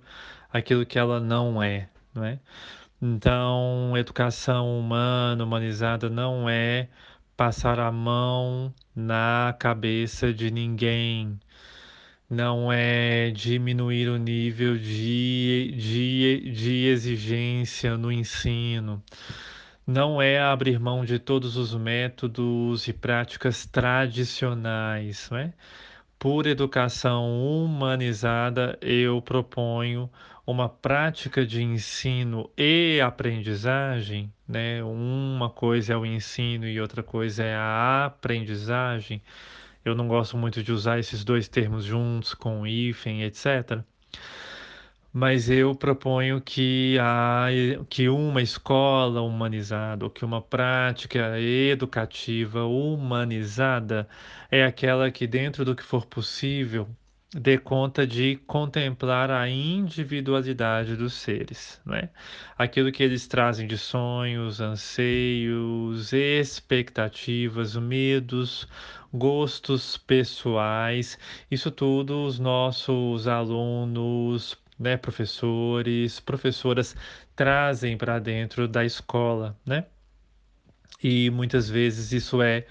aquilo 0.54 0.86
que 0.86 1.00
ela 1.00 1.20
não 1.20 1.64
é, 1.64 1.90
não 2.16 2.24
é? 2.26 2.40
Então, 3.02 3.96
educação 3.98 4.80
humana, 4.80 5.44
humanizada 5.44 6.10
não 6.10 6.50
é 6.50 6.90
passar 7.38 7.80
a 7.80 7.92
mão 7.92 8.74
na 8.96 9.56
cabeça 9.60 10.34
de 10.34 10.50
ninguém, 10.50 11.40
não 12.30 12.72
é 12.72 13.30
diminuir 13.32 14.10
o 14.10 14.18
nível 14.18 14.78
de, 14.78 15.74
de, 15.78 16.52
de 16.52 16.86
exigência 16.88 17.98
no 17.98 18.12
ensino 18.12 19.04
não 19.86 20.22
é 20.22 20.40
abrir 20.40 20.80
mão 20.80 21.06
de 21.06 21.20
todos 21.20 21.58
os 21.58 21.76
métodos 21.76 22.88
e 22.88 22.94
práticas 22.94 23.66
tradicionais, 23.66 25.30
não 25.30 25.38
é? 25.38 25.54
Por 26.18 26.48
educação 26.48 27.26
humanizada, 27.40 28.78
eu 28.82 29.22
proponho 29.22 30.10
uma 30.46 30.70
prática 30.70 31.46
de 31.46 31.64
ensino 31.64 32.50
e 32.58 33.02
aprendizagem, 33.02 34.32
né? 34.48 34.84
Uma 34.84 35.50
coisa 35.50 35.94
é 35.94 35.98
o 35.98 36.06
ensino 36.06 36.68
e 36.68 36.80
outra 36.80 37.04
coisa 37.04 37.44
é 37.44 37.56
a 37.56 38.06
aprendizagem. 38.06 39.22
Eu 39.84 39.96
não 39.96 40.08
gosto 40.08 40.38
muito 40.38 40.64
de 40.64 40.72
usar 40.72 41.00
esses 41.00 41.24
dois 41.24 41.48
termos 41.48 41.86
juntos 41.86 42.34
com 42.34 42.66
hífen, 42.68 43.24
etc 43.24 43.84
mas 45.18 45.50
eu 45.50 45.74
proponho 45.74 46.42
que, 46.42 46.98
a, 47.00 47.48
que 47.90 48.10
uma 48.10 48.42
escola 48.42 49.22
humanizada, 49.22 50.04
ou 50.04 50.12
que 50.12 50.26
uma 50.26 50.42
prática 50.42 51.40
educativa 51.40 52.66
humanizada 52.66 54.10
é 54.52 54.66
aquela 54.66 55.10
que, 55.10 55.26
dentro 55.26 55.64
do 55.64 55.74
que 55.74 55.84
for 55.84 56.06
possível, 56.06 56.86
dê 57.38 57.58
conta 57.58 58.08
de 58.08 58.38
contemplar 58.48 59.30
a 59.30 59.50
individualidade 59.50 60.96
dos 60.96 61.14
seres, 61.16 61.82
né? 61.86 62.10
Aquilo 62.58 62.92
que 62.94 63.04
eles 63.04 63.28
trazem 63.28 63.68
de 63.68 63.78
sonhos, 63.78 64.62
anseios, 64.62 66.14
expectativas, 66.14 67.76
medos, 67.76 68.66
gostos 69.14 69.98
pessoais, 69.98 71.20
isso 71.52 71.70
tudo 71.70 72.26
os 72.26 72.40
nossos 72.40 73.28
alunos 73.28 74.58
né, 74.80 74.96
professores, 74.96 76.22
professoras 76.22 76.96
trazem 77.36 77.98
para 77.98 78.18
dentro 78.18 78.66
da 78.66 78.86
escola, 78.86 79.58
né? 79.66 79.86
E 81.04 81.30
muitas 81.30 81.70
vezes 81.70 82.14
isso 82.14 82.42
é 82.42 82.66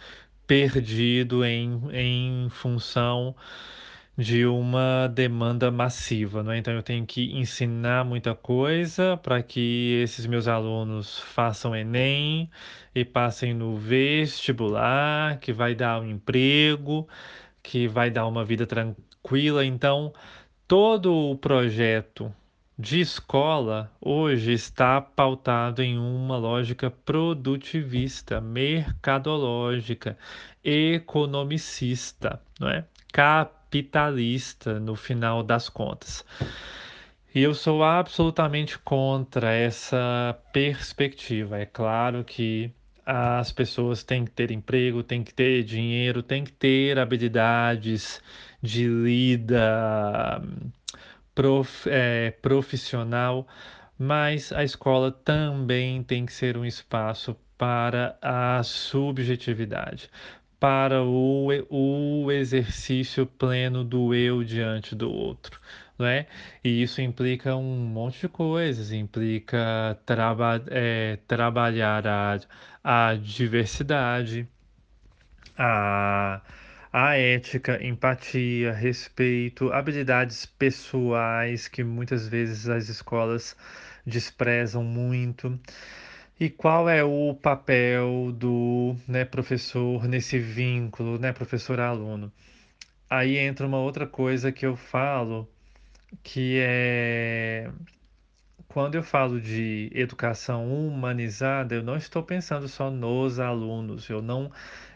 perdido 0.46 1.44
em, 1.44 1.82
em 1.92 2.48
função 2.48 3.34
de 4.16 4.46
uma 4.46 5.08
demanda 5.08 5.70
massiva, 5.70 6.42
né? 6.42 6.58
Então 6.58 6.72
eu 6.72 6.82
tenho 6.82 7.04
que 7.04 7.32
ensinar 7.36 8.04
muita 8.04 8.34
coisa 8.34 9.16
para 9.16 9.42
que 9.42 10.00
esses 10.02 10.24
meus 10.26 10.46
alunos 10.46 11.18
façam 11.18 11.74
Enem 11.74 12.48
e 12.94 13.04
passem 13.04 13.52
no 13.52 13.76
vestibular, 13.76 15.38
que 15.40 15.52
vai 15.52 15.74
dar 15.74 16.00
um 16.00 16.08
emprego, 16.08 17.08
que 17.62 17.88
vai 17.88 18.10
dar 18.10 18.26
uma 18.26 18.44
vida 18.44 18.66
tranquila. 18.66 19.64
Então, 19.64 20.12
todo 20.68 21.12
o 21.12 21.36
projeto 21.36 22.32
de 22.78 23.00
escola 23.00 23.90
hoje 24.00 24.52
está 24.52 25.00
pautado 25.00 25.82
em 25.82 25.98
uma 25.98 26.36
lógica 26.36 26.90
produtivista, 26.90 28.40
mercadológica, 28.40 30.16
economicista, 30.62 32.40
não 32.60 32.68
é? 32.68 32.84
Capitalista 33.74 34.78
no 34.78 34.94
final 34.94 35.42
das 35.42 35.68
contas. 35.68 36.24
E 37.34 37.42
eu 37.42 37.52
sou 37.52 37.82
absolutamente 37.82 38.78
contra 38.78 39.52
essa 39.52 40.38
perspectiva. 40.52 41.58
É 41.58 41.66
claro 41.66 42.22
que 42.22 42.70
as 43.04 43.50
pessoas 43.50 44.04
têm 44.04 44.24
que 44.24 44.30
ter 44.30 44.52
emprego, 44.52 45.02
têm 45.02 45.24
que 45.24 45.34
ter 45.34 45.64
dinheiro, 45.64 46.22
têm 46.22 46.44
que 46.44 46.52
ter 46.52 46.98
habilidades 46.98 48.22
de 48.62 48.86
lida 48.86 50.40
prof, 51.34 51.90
é, 51.90 52.30
profissional, 52.30 53.46
mas 53.98 54.52
a 54.52 54.62
escola 54.62 55.10
também 55.10 56.02
tem 56.04 56.24
que 56.24 56.32
ser 56.32 56.56
um 56.56 56.64
espaço 56.64 57.36
para 57.58 58.16
a 58.22 58.62
subjetividade, 58.62 60.08
para 60.64 61.02
o, 61.02 61.46
o 61.68 62.32
exercício 62.32 63.26
pleno 63.26 63.84
do 63.84 64.14
eu 64.14 64.42
diante 64.42 64.94
do 64.94 65.10
outro. 65.12 65.60
Não 65.98 66.06
é? 66.06 66.26
E 66.64 66.82
isso 66.82 67.02
implica 67.02 67.54
um 67.54 67.76
monte 67.76 68.20
de 68.20 68.28
coisas, 68.30 68.90
implica 68.90 69.98
traba 70.06 70.64
é, 70.68 71.18
trabalhar 71.28 72.06
a, 72.06 72.40
a 72.82 73.14
diversidade, 73.14 74.48
a 75.58 76.40
a 76.90 77.16
ética, 77.16 77.84
empatia, 77.84 78.72
respeito, 78.72 79.70
habilidades 79.72 80.46
pessoais 80.46 81.66
que 81.66 81.82
muitas 81.82 82.28
vezes 82.28 82.68
as 82.68 82.88
escolas 82.88 83.56
desprezam 84.06 84.84
muito. 84.84 85.58
E 86.38 86.50
qual 86.50 86.88
é 86.88 87.02
o 87.04 87.34
papel 87.34 88.32
do 88.32 88.96
né, 89.06 89.24
professor 89.24 90.08
nesse 90.08 90.38
vínculo, 90.38 91.18
né, 91.18 91.32
professor-aluno? 91.32 92.32
Aí 93.08 93.36
entra 93.38 93.66
uma 93.66 93.78
outra 93.78 94.06
coisa 94.06 94.50
que 94.50 94.66
eu 94.66 94.76
falo, 94.76 95.48
que 96.22 96.58
é 96.60 97.70
quando 98.74 98.96
eu 98.96 99.04
falo 99.04 99.40
de 99.40 99.88
educação 99.94 100.66
humanizada, 100.74 101.76
eu 101.76 101.82
não 101.84 101.96
estou 101.96 102.24
pensando 102.24 102.66
só 102.66 102.90
nos 102.90 103.38
alunos, 103.38 104.10
eu 104.10 104.20
não 104.20 104.50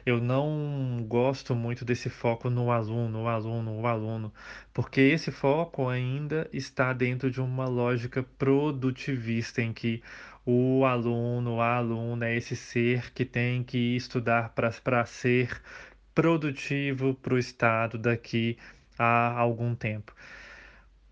eu 0.04 0.20
não 0.20 1.04
gosto 1.06 1.54
muito 1.54 1.84
desse 1.84 2.10
foco 2.10 2.50
no 2.50 2.72
aluno, 2.72 3.22
o 3.22 3.28
aluno, 3.28 3.80
o 3.80 3.86
aluno, 3.86 4.32
porque 4.74 5.00
esse 5.00 5.30
foco 5.30 5.88
ainda 5.88 6.48
está 6.52 6.92
dentro 6.92 7.30
de 7.30 7.40
uma 7.40 7.66
lógica 7.68 8.24
produtivista 8.36 9.62
em 9.62 9.72
que 9.72 10.02
o 10.50 10.86
aluno, 10.86 11.60
a 11.60 11.76
aluna 11.76 12.26
é 12.28 12.36
esse 12.38 12.56
ser 12.56 13.12
que 13.12 13.22
tem 13.26 13.62
que 13.62 13.94
estudar 13.94 14.54
para 14.54 15.04
ser 15.04 15.60
produtivo 16.14 17.12
para 17.12 17.34
o 17.34 17.38
Estado 17.38 17.98
daqui 17.98 18.56
a 18.98 19.38
algum 19.38 19.74
tempo. 19.74 20.14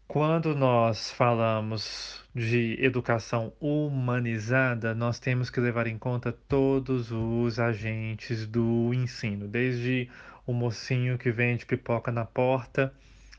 Quando 0.09 0.57
nós 0.57 1.11
falamos 1.11 2.25
de 2.35 2.79
educação 2.81 3.53
humanizada, 3.61 4.95
nós 4.95 5.19
temos 5.19 5.51
que 5.51 5.61
levar 5.61 5.87
em 5.87 5.99
conta 5.99 6.33
todos 6.33 7.13
os 7.13 7.61
agentes 7.61 8.47
do 8.47 8.95
ensino, 8.95 9.47
desde 9.47 10.09
o 10.47 10.55
mocinho 10.55 11.19
que 11.19 11.31
vende 11.31 11.67
pipoca 11.67 12.11
na 12.11 12.25
porta, 12.25 12.91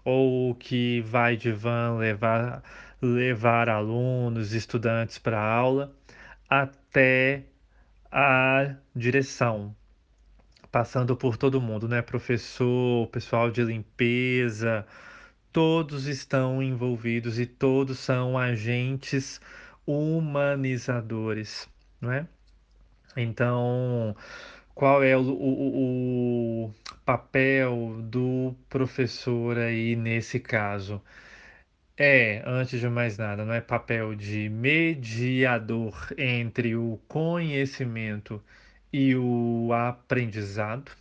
ou 0.06 0.54
que 0.54 1.02
vai 1.02 1.36
de 1.36 1.52
van 1.52 1.98
levar, 1.98 2.62
levar 3.02 3.70
alunos, 3.70 4.54
estudantes 4.54 5.18
para 5.18 5.40
a 5.40 5.54
aula, 5.54 5.94
até 6.50 7.44
a 8.12 8.76
direção, 8.96 9.76
passando 10.72 11.16
por 11.16 11.38
todo 11.38 11.62
mundo, 11.62 11.88
né? 11.88 12.02
Professor, 12.02 13.08
pessoal 13.08 13.52
de 13.52 13.64
limpeza 13.64 14.86
todos 15.58 16.06
estão 16.06 16.62
envolvidos 16.62 17.40
e 17.40 17.46
todos 17.48 17.98
são 17.98 18.38
agentes 18.38 19.42
humanizadores, 19.88 21.68
não 22.00 22.12
é? 22.12 22.28
Então, 23.16 24.16
qual 24.76 25.02
é 25.02 25.18
o, 25.18 25.22
o, 25.22 26.66
o, 26.66 26.74
papel 27.04 28.02
do 28.04 28.54
professor 28.70 29.58
aí 29.58 29.96
nesse 29.96 30.40
caso? 30.40 31.02
É, 32.00 32.44
antes 32.46 32.80
de 32.80 32.88
mais 32.90 33.18
nada, 33.18 33.44
não 33.44 33.54
é 33.54 33.60
papel 33.62 34.14
de 34.16 34.50
mediador 34.50 36.14
entre 36.18 36.76
o 36.76 37.00
conhecimento 37.08 38.44
e 38.94 39.16
o 39.16 39.74
aprendizado, 39.74 40.92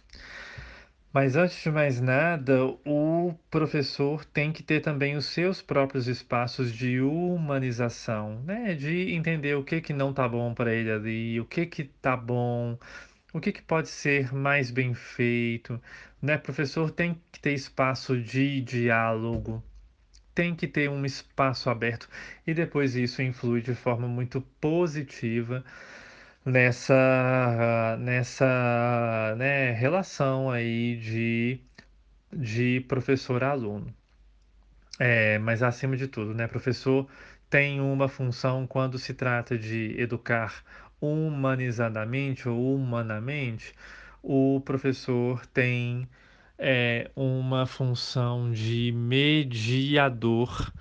mas 1.13 1.37
antes 1.37 1.63
de 1.63 1.71
mais 1.71 2.01
nada, 2.01 2.65
o 2.87 3.35
professor 3.51 4.25
tem 4.25 4.53
que 4.53 4.63
ter 4.63 4.81
também 4.81 5.17
os 5.17 5.27
seus 5.27 5.61
próprios 5.63 6.09
espaços 6.09 6.73
de 6.73 7.01
humanização, 7.01 8.41
né? 8.43 8.75
De 8.75 9.13
entender 9.15 9.55
o 9.57 9.65
que 9.65 9.81
que 9.81 9.93
não 9.93 10.13
tá 10.15 10.29
bom 10.29 10.55
para 10.55 10.75
ele 10.75 10.91
ali, 10.91 11.41
o 11.41 11.45
que 11.45 11.67
que 11.67 11.85
tá 11.85 12.17
bom, 12.17 12.79
o 13.35 13.41
que 13.41 13.53
que 13.53 13.63
pode 13.63 13.89
ser 13.89 14.33
mais 14.35 14.71
bem 14.71 14.95
feito, 14.95 15.81
né? 16.23 16.39
Professor 16.39 16.91
tem 16.91 17.21
que 17.33 17.41
ter 17.41 17.53
espaço 17.55 18.21
de 18.21 18.61
diálogo, 18.63 19.63
tem 20.37 20.55
que 20.55 20.69
ter 20.69 20.91
um 20.91 21.05
espaço 21.07 21.71
aberto 21.71 22.09
e 22.47 22.53
depois 22.55 22.95
isso 22.95 23.23
influi 23.23 23.63
de 23.63 23.75
forma 23.75 24.07
muito 24.07 24.43
positiva 24.61 25.65
nessa, 26.45 27.97
nessa 27.99 29.35
né, 29.39 29.73
relação 29.73 30.51
aí 30.51 30.97
de, 30.99 31.61
de 32.31 32.81
professor-aluno. 32.87 33.93
É, 34.99 35.39
mas 35.39 35.63
acima 35.63 35.97
de 35.97 36.07
tudo, 36.07 36.35
né, 36.35 36.47
professor 36.47 37.09
tem 37.49 37.81
uma 37.81 38.09
função 38.09 38.67
quando 38.67 38.99
se 38.99 39.15
trata 39.15 39.59
de 39.59 39.95
educar 39.99 40.63
humanizadamente 41.01 42.49
ou 42.49 42.77
humanamente, 42.77 43.75
o 44.23 44.61
professor 44.65 45.47
tem 45.47 46.07
é, 46.59 47.11
uma 47.15 47.67
função 47.67 48.51
de 48.51 48.93
mediador 48.93 50.73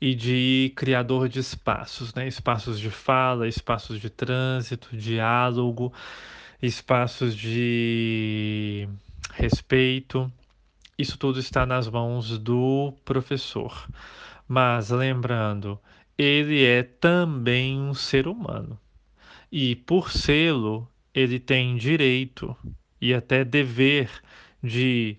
e 0.00 0.14
de 0.14 0.72
criador 0.76 1.28
de 1.28 1.38
espaços, 1.40 2.14
né? 2.14 2.28
Espaços 2.28 2.78
de 2.78 2.90
fala, 2.90 3.48
espaços 3.48 4.00
de 4.00 4.10
trânsito, 4.10 4.96
diálogo, 4.96 5.92
espaços 6.62 7.34
de 7.36 8.88
respeito. 9.32 10.30
Isso 10.98 11.18
tudo 11.18 11.38
está 11.38 11.66
nas 11.66 11.88
mãos 11.88 12.38
do 12.38 12.92
professor. 13.04 13.88
Mas 14.48 14.90
lembrando, 14.90 15.78
ele 16.16 16.64
é 16.64 16.82
também 16.82 17.78
um 17.80 17.94
ser 17.94 18.28
humano. 18.28 18.78
E 19.50 19.76
por 19.76 20.10
sê-lo, 20.10 20.88
ele 21.14 21.38
tem 21.38 21.76
direito 21.76 22.56
e 23.00 23.14
até 23.14 23.44
dever 23.44 24.10
de 24.62 25.18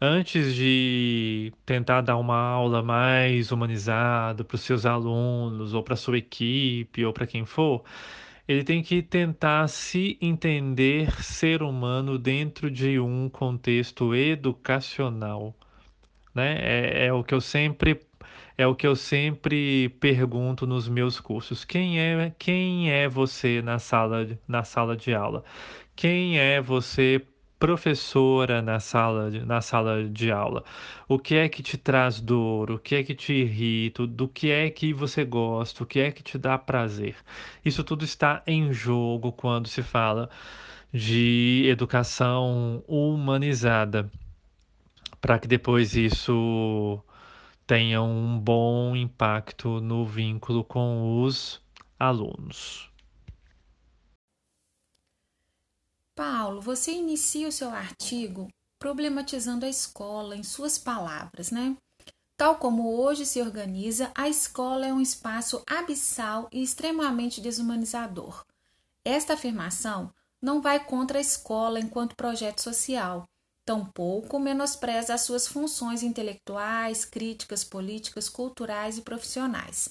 antes 0.00 0.54
de 0.54 1.52
tentar 1.66 2.00
dar 2.02 2.16
uma 2.16 2.36
aula 2.36 2.82
mais 2.82 3.50
humanizada 3.52 4.44
para 4.44 4.54
os 4.54 4.60
seus 4.62 4.86
alunos, 4.86 5.74
ou 5.74 5.82
para 5.82 5.96
sua 5.96 6.18
equipe, 6.18 7.04
ou 7.04 7.12
para 7.12 7.26
quem 7.26 7.44
for, 7.44 7.84
ele 8.46 8.64
tem 8.64 8.82
que 8.82 9.02
tentar 9.02 9.68
se 9.68 10.18
entender 10.20 11.22
ser 11.22 11.62
humano 11.62 12.18
dentro 12.18 12.70
de 12.70 12.98
um 12.98 13.28
contexto 13.28 14.14
educacional. 14.14 15.54
Né? 16.34 16.56
É, 16.60 17.06
é 17.06 17.12
o 17.12 17.24
que 17.24 17.34
eu 17.34 17.40
sempre 17.40 18.00
é 18.56 18.66
o 18.66 18.74
que 18.74 18.86
eu 18.86 18.96
sempre 18.96 19.88
pergunto 20.00 20.66
nos 20.66 20.88
meus 20.88 21.20
cursos. 21.20 21.64
Quem 21.64 22.00
é 22.00 22.32
quem 22.38 22.90
é 22.90 23.08
você 23.08 23.62
na 23.62 23.78
sala 23.78 24.26
na 24.48 24.64
sala 24.64 24.96
de 24.96 25.14
aula? 25.14 25.44
Quem 25.96 26.38
é 26.38 26.60
você 26.60 27.24
professora 27.58 28.62
na 28.62 28.80
sala 28.80 29.30
de, 29.30 29.44
na 29.44 29.60
sala 29.60 30.04
de 30.08 30.30
aula? 30.30 30.64
O 31.08 31.18
que 31.18 31.34
é 31.34 31.48
que 31.48 31.62
te 31.62 31.76
traz 31.76 32.20
dor? 32.20 32.70
O 32.70 32.78
que 32.78 32.94
é 32.96 33.02
que 33.02 33.14
te 33.14 33.32
irrita? 33.32 34.06
Do 34.06 34.28
que 34.28 34.50
é 34.50 34.70
que 34.70 34.92
você 34.92 35.24
gosta? 35.24 35.82
O 35.82 35.86
que 35.86 36.00
é 36.00 36.10
que 36.12 36.22
te 36.22 36.38
dá 36.38 36.56
prazer? 36.58 37.16
Isso 37.64 37.84
tudo 37.84 38.04
está 38.04 38.42
em 38.46 38.72
jogo 38.72 39.32
quando 39.32 39.68
se 39.68 39.82
fala 39.82 40.30
de 40.92 41.64
educação 41.68 42.82
humanizada, 42.88 44.10
para 45.20 45.38
que 45.38 45.48
depois 45.48 45.94
isso 45.94 47.02
tenha 47.66 48.00
um 48.02 48.38
bom 48.38 48.96
impacto 48.96 49.80
no 49.80 50.06
vínculo 50.06 50.64
com 50.64 51.22
os 51.22 51.60
alunos. 51.98 52.88
Paulo, 56.18 56.60
você 56.60 56.90
inicia 56.90 57.46
o 57.46 57.52
seu 57.52 57.70
artigo 57.70 58.48
problematizando 58.76 59.64
a 59.64 59.68
escola 59.68 60.34
em 60.34 60.42
suas 60.42 60.76
palavras, 60.76 61.52
né? 61.52 61.76
Tal 62.36 62.56
como 62.56 62.92
hoje 63.00 63.24
se 63.24 63.40
organiza, 63.40 64.10
a 64.16 64.28
escola 64.28 64.84
é 64.84 64.92
um 64.92 65.00
espaço 65.00 65.62
abissal 65.64 66.48
e 66.50 66.60
extremamente 66.60 67.40
desumanizador. 67.40 68.44
Esta 69.04 69.34
afirmação 69.34 70.12
não 70.42 70.60
vai 70.60 70.84
contra 70.84 71.18
a 71.18 71.20
escola 71.20 71.78
enquanto 71.78 72.16
projeto 72.16 72.62
social, 72.62 73.24
tampouco 73.64 74.40
menospreza 74.40 75.14
as 75.14 75.20
suas 75.20 75.46
funções 75.46 76.02
intelectuais, 76.02 77.04
críticas, 77.04 77.62
políticas, 77.62 78.28
culturais 78.28 78.98
e 78.98 79.02
profissionais. 79.02 79.88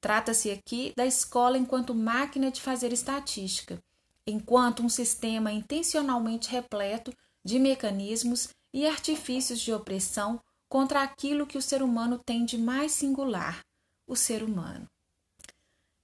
Trata-se 0.00 0.50
aqui 0.50 0.94
da 0.96 1.04
escola 1.04 1.58
enquanto 1.58 1.94
máquina 1.94 2.50
de 2.50 2.62
fazer 2.62 2.94
estatística 2.94 3.78
enquanto 4.26 4.82
um 4.82 4.88
sistema 4.88 5.52
intencionalmente 5.52 6.50
repleto 6.50 7.12
de 7.44 7.58
mecanismos 7.58 8.48
e 8.74 8.86
artifícios 8.86 9.60
de 9.60 9.72
opressão 9.72 10.40
contra 10.68 11.02
aquilo 11.02 11.46
que 11.46 11.56
o 11.56 11.62
ser 11.62 11.82
humano 11.82 12.18
tem 12.18 12.44
de 12.44 12.58
mais 12.58 12.92
singular, 12.92 13.64
o 14.06 14.16
ser 14.16 14.42
humano. 14.42 14.88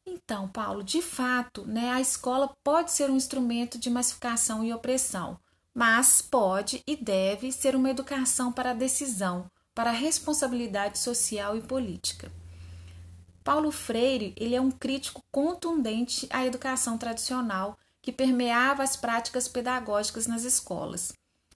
Então, 0.06 0.48
Paulo, 0.48 0.82
de 0.82 1.00
fato, 1.00 1.64
né, 1.66 1.90
a 1.90 2.00
escola 2.00 2.54
pode 2.64 2.92
ser 2.92 3.10
um 3.10 3.16
instrumento 3.16 3.78
de 3.78 3.90
massificação 3.90 4.64
e 4.64 4.72
opressão, 4.72 5.38
mas 5.74 6.20
pode 6.20 6.82
e 6.86 6.96
deve 6.96 7.50
ser 7.50 7.74
uma 7.74 7.90
educação 7.90 8.52
para 8.52 8.70
a 8.70 8.74
decisão, 8.74 9.50
para 9.74 9.90
a 9.90 9.94
responsabilidade 9.94 10.98
social 10.98 11.56
e 11.56 11.62
política. 11.62 12.30
Paulo 13.42 13.72
Freire 13.72 14.34
ele 14.36 14.54
é 14.54 14.60
um 14.60 14.70
crítico 14.70 15.22
contundente 15.32 16.26
à 16.30 16.46
educação 16.46 16.96
tradicional 16.96 17.76
que 18.02 18.12
permeava 18.12 18.82
as 18.82 18.96
práticas 18.96 19.46
pedagógicas 19.46 20.26
nas 20.26 20.42
escolas. 20.42 21.12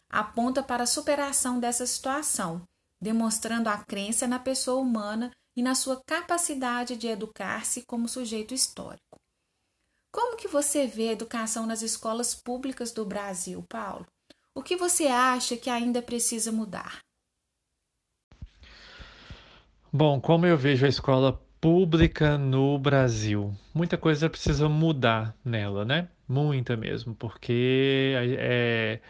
Aponta 0.08 0.62
para 0.62 0.84
a 0.84 0.86
superação 0.86 1.58
dessa 1.58 1.84
situação, 1.84 2.62
demonstrando 3.00 3.68
a 3.68 3.78
crença 3.78 4.26
na 4.26 4.38
pessoa 4.38 4.80
humana 4.80 5.32
e 5.56 5.62
na 5.62 5.74
sua 5.74 6.00
capacidade 6.06 6.96
de 6.96 7.08
educar-se 7.08 7.82
como 7.82 8.08
sujeito 8.08 8.54
histórico. 8.54 9.18
Como 10.12 10.36
que 10.36 10.48
você 10.48 10.86
vê 10.86 11.08
a 11.08 11.12
educação 11.12 11.66
nas 11.66 11.82
escolas 11.82 12.34
públicas 12.34 12.92
do 12.92 13.04
Brasil, 13.04 13.62
Paulo? 13.68 14.06
O 14.54 14.62
que 14.62 14.76
você 14.76 15.08
acha 15.08 15.56
que 15.56 15.68
ainda 15.68 16.00
precisa 16.00 16.50
mudar? 16.52 17.00
Bom, 19.92 20.20
como 20.20 20.46
eu 20.46 20.56
vejo 20.56 20.86
a 20.86 20.88
escola 20.88 21.32
pública 21.60 22.38
no 22.38 22.78
Brasil, 22.78 23.54
muita 23.74 23.98
coisa 23.98 24.30
precisa 24.30 24.68
mudar 24.68 25.34
nela, 25.44 25.84
né? 25.84 26.08
Muita 26.28 26.76
mesmo, 26.76 27.14
porque 27.14 28.14
é, 28.38 29.00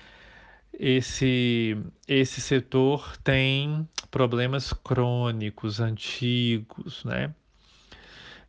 esse, 0.79 1.77
esse 2.07 2.41
setor 2.41 3.17
tem 3.19 3.89
problemas 4.11 4.73
crônicos, 4.73 5.81
antigos, 5.81 7.05
né? 7.05 7.35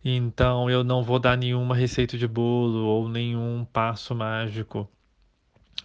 Então 0.03 0.69
eu 0.69 0.84
não 0.84 1.03
vou 1.03 1.19
dar 1.19 1.38
nenhuma 1.38 1.75
receita 1.75 2.17
de 2.17 2.27
bolo 2.27 2.86
ou 2.86 3.10
nenhum 3.10 3.65
passo 3.65 4.13
mágico, 4.13 4.89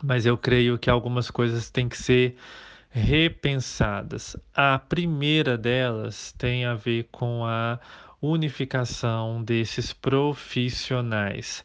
mas 0.03 0.27
eu 0.27 0.37
creio 0.37 0.79
que 0.79 0.91
algumas 0.91 1.31
coisas 1.31 1.71
têm 1.71 1.89
que 1.89 1.97
ser 1.97 2.37
repensadas. 2.91 4.37
A 4.55 4.79
primeira 4.79 5.57
delas 5.57 6.33
tem 6.33 6.65
a 6.65 6.75
ver 6.75 7.09
com 7.11 7.45
a 7.45 7.79
unificação 8.21 9.43
desses 9.43 9.93
profissionais. 9.93 11.65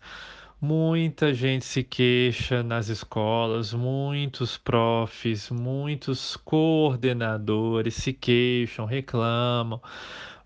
Muita 0.59 1.35
gente 1.35 1.65
se 1.65 1.83
queixa 1.83 2.63
nas 2.63 2.87
escolas, 2.87 3.73
muitos 3.73 4.57
profs, 4.57 5.51
muitos 5.51 6.35
coordenadores 6.35 7.93
se 7.93 8.11
queixam, 8.11 8.85
reclamam, 8.87 9.79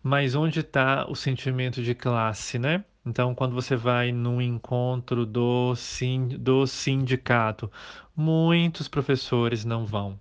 mas 0.03 0.35
onde 0.35 0.59
está 0.59 1.09
o 1.09 1.15
sentimento 1.15 1.81
de 1.81 1.95
classe, 1.95 2.59
né? 2.59 2.83
Então, 3.05 3.33
quando 3.33 3.55
você 3.55 3.77
vai 3.77 4.11
num 4.11 4.41
encontro 4.41 5.25
do, 5.25 5.73
do 6.37 6.67
sindicato, 6.67 7.71
muitos 8.13 8.89
professores 8.89 9.63
não 9.63 9.85
vão. 9.85 10.19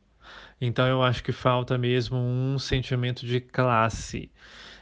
Então, 0.60 0.86
eu 0.86 1.02
acho 1.02 1.24
que 1.24 1.32
falta 1.32 1.76
mesmo 1.76 2.16
um 2.16 2.60
sentimento 2.60 3.26
de 3.26 3.40
classe. 3.40 4.30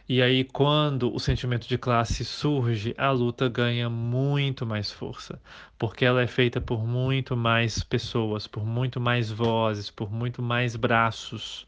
E 0.09 0.23
aí, 0.23 0.43
quando 0.43 1.15
o 1.15 1.21
sentimento 1.21 1.69
de 1.69 1.77
classe 1.77 2.25
surge, 2.25 2.95
a 2.97 3.11
luta 3.11 3.47
ganha 3.47 3.91
muito 3.91 4.65
mais 4.65 4.91
força, 4.91 5.39
porque 5.79 6.03
ela 6.03 6.23
é 6.23 6.27
feita 6.27 6.63
por 6.63 6.83
muito 6.87 7.37
mais 7.37 7.83
pessoas, 7.83 8.47
por 8.47 8.65
muito 8.65 8.99
mais 8.99 9.31
vozes, 9.31 9.91
por 9.91 10.11
muito 10.11 10.41
mais 10.41 10.77
braços, 10.77 11.67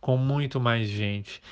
com 0.00 0.16
muito 0.16 0.60
mais 0.60 0.88
gente. 0.88 1.42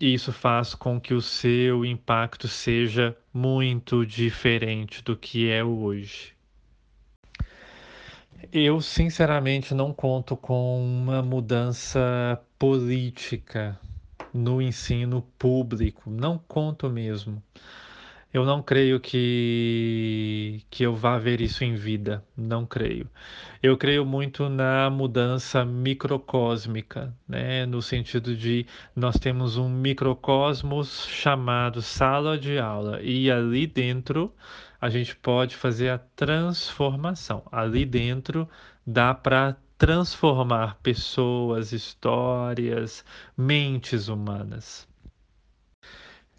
E 0.00 0.14
isso 0.14 0.32
faz 0.32 0.74
com 0.74 0.98
que 0.98 1.12
o 1.12 1.20
seu 1.20 1.84
impacto 1.84 2.48
seja 2.48 3.14
muito 3.32 4.06
diferente 4.06 5.04
do 5.04 5.14
que 5.14 5.50
é 5.50 5.62
hoje. 5.62 6.32
Eu, 8.50 8.80
sinceramente, 8.80 9.74
não 9.74 9.92
conto 9.92 10.38
com 10.38 10.82
uma 10.82 11.20
mudança 11.20 12.40
política 12.58 13.78
no 14.32 14.60
ensino 14.60 15.22
público. 15.38 16.10
Não 16.10 16.38
conto 16.38 16.88
mesmo. 16.88 17.42
Eu 18.32 18.46
não 18.46 18.62
creio 18.62 18.98
que, 18.98 20.62
que 20.70 20.84
eu 20.84 20.94
vá 20.94 21.18
ver 21.18 21.42
isso 21.42 21.64
em 21.64 21.74
vida. 21.74 22.24
Não 22.34 22.64
creio. 22.64 23.06
Eu 23.62 23.76
creio 23.76 24.06
muito 24.06 24.48
na 24.48 24.88
mudança 24.88 25.64
microcósmica, 25.66 27.14
né? 27.28 27.66
no 27.66 27.82
sentido 27.82 28.34
de 28.34 28.66
nós 28.96 29.18
temos 29.18 29.58
um 29.58 29.68
microcosmos 29.68 31.06
chamado 31.06 31.82
sala 31.82 32.38
de 32.38 32.58
aula, 32.58 33.02
e 33.02 33.30
ali 33.30 33.66
dentro 33.66 34.34
a 34.80 34.88
gente 34.88 35.14
pode 35.14 35.54
fazer 35.54 35.90
a 35.90 35.98
transformação. 35.98 37.42
Ali 37.52 37.84
dentro 37.84 38.48
dá 38.86 39.14
para 39.14 39.56
transformar 39.82 40.78
pessoas, 40.80 41.72
histórias, 41.72 43.04
mentes 43.36 44.06
humanas. 44.06 44.88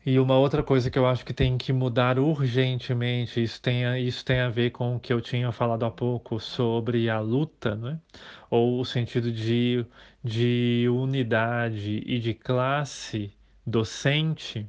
E 0.05 0.17
uma 0.17 0.37
outra 0.37 0.63
coisa 0.63 0.89
que 0.89 0.97
eu 0.97 1.05
acho 1.05 1.25
que 1.25 1.33
tem 1.33 1.57
que 1.57 1.73
mudar 1.73 2.17
urgentemente, 2.17 3.43
isso 3.43 3.61
tem, 3.61 3.85
a, 3.85 3.99
isso 3.99 4.23
tem 4.23 4.39
a 4.39 4.49
ver 4.49 4.71
com 4.71 4.95
o 4.95 4.99
que 4.99 5.11
eu 5.11 5.19
tinha 5.19 5.51
falado 5.51 5.83
há 5.83 5.91
pouco 5.91 6.39
sobre 6.39 7.09
a 7.09 7.19
luta, 7.19 7.75
né? 7.75 7.99
ou 8.49 8.79
o 8.79 8.85
sentido 8.85 9.29
de, 9.29 9.85
de 10.23 10.87
unidade 10.89 12.01
e 12.05 12.19
de 12.19 12.33
classe 12.33 13.33
docente, 13.67 14.65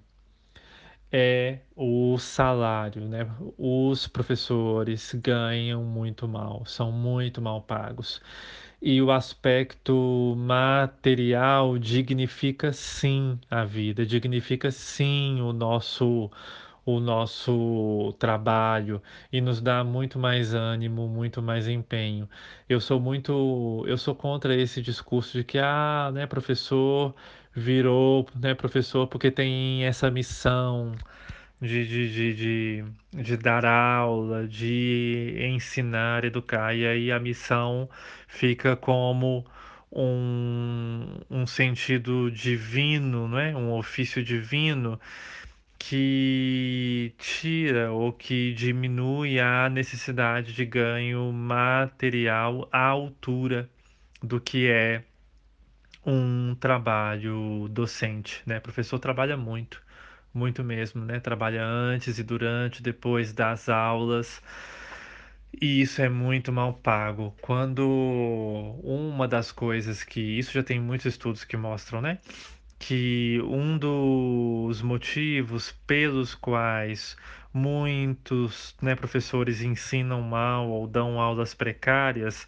é 1.13 1.61
o 1.77 2.19
salário, 2.19 3.09
né? 3.09 3.31
Os 3.57 4.09
professores 4.09 5.15
ganham 5.15 5.85
muito 5.85 6.27
mal, 6.27 6.67
são 6.67 6.91
muito 6.91 7.41
mal 7.41 7.63
pagos 7.63 8.21
e 8.85 9.01
o 9.01 9.11
aspecto 9.11 10.35
material 10.37 11.79
dignifica 11.79 12.71
sim 12.73 13.39
a 13.51 13.65
vida, 13.65 14.05
dignifica 14.05 14.71
sim 14.71 15.41
o 15.41 15.53
nosso 15.55 16.31
o 16.87 17.01
nosso 17.01 18.13
trabalho 18.19 19.03
e 19.33 19.41
nos 19.41 19.61
dá 19.61 19.83
muito 19.83 20.19
mais 20.19 20.53
ânimo, 20.55 21.09
muito 21.09 21.41
mais 21.43 21.67
empenho. 21.67 22.29
Eu 22.69 22.79
sou 22.81 23.01
muito, 23.01 23.85
eu 23.87 23.97
sou 23.97 24.15
contra 24.15 24.55
esse 24.55 24.83
discurso 24.83 25.39
de 25.39 25.45
que 25.45 25.59
ah, 25.59 26.11
né, 26.13 26.27
professor 26.27 27.15
virou, 27.55 28.27
né, 28.37 28.55
professor 28.55 29.07
porque 29.07 29.31
tem 29.31 29.85
essa 29.85 30.11
missão 30.11 30.93
de, 31.61 31.87
de, 31.87 32.35
de, 32.35 32.85
de, 33.23 33.37
dar 33.37 33.65
aula, 33.65 34.47
de 34.47 35.37
ensinar, 35.41 36.25
educar, 36.25 36.75
e 36.75 36.87
aí 36.87 37.13
a 37.13 37.19
missão 37.19 37.89
fica 38.29 38.77
como 38.77 39.45
um, 39.91 41.21
um 41.31 41.47
sentido 41.47 42.31
divino, 42.31 43.29
não 43.29 43.39
é? 43.39 43.57
um 43.57 43.73
ofício 43.73 44.23
divino 44.23 45.01
que 45.79 47.15
tira 47.19 47.93
ou 47.93 48.13
que 48.13 48.55
diminui 48.55 49.39
a 49.39 49.69
necessidade 49.69 50.53
de 50.55 50.65
ganho 50.65 51.31
material 51.33 52.69
à 52.73 52.87
altura 52.87 53.69
do 54.23 54.41
que 54.41 54.67
é 54.69 55.05
um 56.07 56.55
trabalho 56.55 57.69
docente, 57.71 58.43
né? 58.47 58.59
O 58.59 58.61
professor 58.63 58.99
trabalha 58.99 59.37
muito 59.37 59.84
muito 60.35 60.65
mesmo, 60.65 61.05
né? 61.05 61.21
Trabalha 61.21 61.65
antes 61.65 62.19
e 62.19 62.23
durante, 62.23 62.83
depois 62.83 63.33
das 63.33 63.69
aulas. 63.69 64.43
E 65.61 65.81
isso 65.81 66.03
é 66.03 66.09
muito 66.09 66.53
mal 66.53 66.75
pago. 66.75 67.35
Quando 67.41 67.87
uma 68.83 69.29
das 69.29 69.53
coisas 69.53 70.03
que 70.03 70.21
isso 70.21 70.53
já 70.53 70.63
tem 70.63 70.81
muitos 70.81 71.07
estudos 71.07 71.45
que 71.45 71.57
mostram, 71.57 72.01
né? 72.01 72.19
Que 72.79 73.41
um 73.45 73.79
dos 73.79 74.83
motivos 74.83 75.73
pelos 75.87 76.35
quais 76.35 77.17
muitos 77.53 78.75
né, 78.83 78.97
professores 78.97 79.63
ensinam 79.63 80.21
mal 80.21 80.69
ou 80.69 80.89
dão 80.89 81.21
aulas 81.21 81.55
precárias 81.55 82.47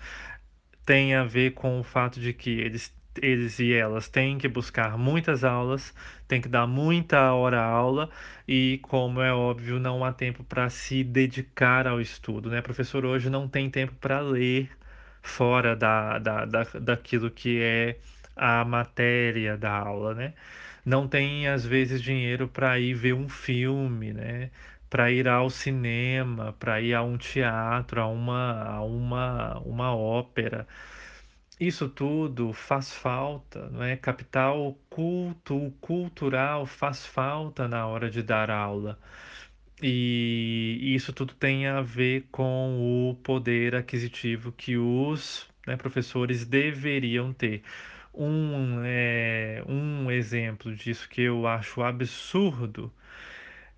tem 0.85 1.15
a 1.15 1.25
ver 1.25 1.53
com 1.53 1.81
o 1.81 1.85
fato 1.85 2.21
de 2.21 2.33
que 2.33 2.51
eles 2.51 2.93
eles 3.23 3.59
e 3.59 3.73
elas 3.73 4.09
têm 4.09 4.39
que 4.39 4.49
buscar 4.49 4.97
muitas 4.99 5.45
aulas, 5.45 5.95
têm 6.29 6.41
que 6.41 6.49
dar 6.49 6.67
muita 6.67 7.33
hora 7.33 7.61
aula 7.63 8.11
e, 8.47 8.79
como 8.83 9.21
é 9.21 9.33
óbvio, 9.33 9.79
não 9.79 10.05
há 10.05 10.13
tempo 10.13 10.45
para 10.45 10.69
se 10.71 11.03
dedicar 11.05 11.87
ao 11.87 12.01
estudo. 12.01 12.51
Né? 12.51 12.61
Professor 12.63 13.05
hoje 13.05 13.31
não 13.31 13.49
tem 13.49 13.71
tempo 13.71 13.95
para 14.01 14.21
ler 14.21 14.71
fora 15.23 15.75
da, 15.77 16.19
da, 16.19 16.45
da, 16.45 16.63
daquilo 16.81 17.31
que 17.31 17.61
é 17.63 17.99
a 18.37 18.65
matéria 18.65 19.57
da 19.57 19.73
aula, 19.73 20.15
né? 20.15 20.35
Não 20.85 21.09
tem, 21.09 21.49
às 21.49 21.65
vezes, 21.67 22.03
dinheiro 22.03 22.49
para 22.49 22.79
ir 22.79 22.95
ver 22.95 23.13
um 23.15 23.29
filme, 23.29 24.13
né? 24.13 24.51
Para 24.89 25.11
ir 25.11 25.27
ao 25.29 25.51
cinema, 25.51 26.53
para 26.59 26.81
ir 26.81 26.95
a 26.95 27.03
um 27.03 27.19
teatro, 27.19 28.01
a 28.01 28.07
uma, 28.07 28.63
a 28.65 28.83
uma, 28.83 29.59
uma 29.61 29.95
ópera. 29.97 30.67
Isso 31.59 31.89
tudo 31.89 32.53
faz 32.53 32.93
falta, 32.93 33.71
não 33.71 33.83
é? 33.83 33.97
Capital 33.97 34.79
culto, 34.91 35.73
cultural 35.81 36.67
faz 36.67 37.07
falta 37.07 37.67
na 37.67 37.87
hora 37.87 38.11
de 38.11 38.23
dar 38.23 38.51
aula. 38.51 38.99
E 39.83 40.95
isso 40.95 41.13
tudo 41.13 41.35
tem 41.35 41.67
a 41.67 41.81
ver 41.83 42.27
com 42.31 43.11
o 43.11 43.15
poder 43.23 43.75
aquisitivo 43.75 44.53
que 44.53 44.77
os 44.77 45.49
né, 45.67 45.77
professores 45.77 46.45
deveriam 46.47 47.33
ter. 47.33 47.63
Um, 48.15 48.83
é, 48.85 49.63
um 49.69 50.11
exemplo 50.11 50.75
disso 50.75 51.09
que 51.09 51.23
eu 51.23 51.47
acho 51.47 51.83
absurdo 51.83 52.93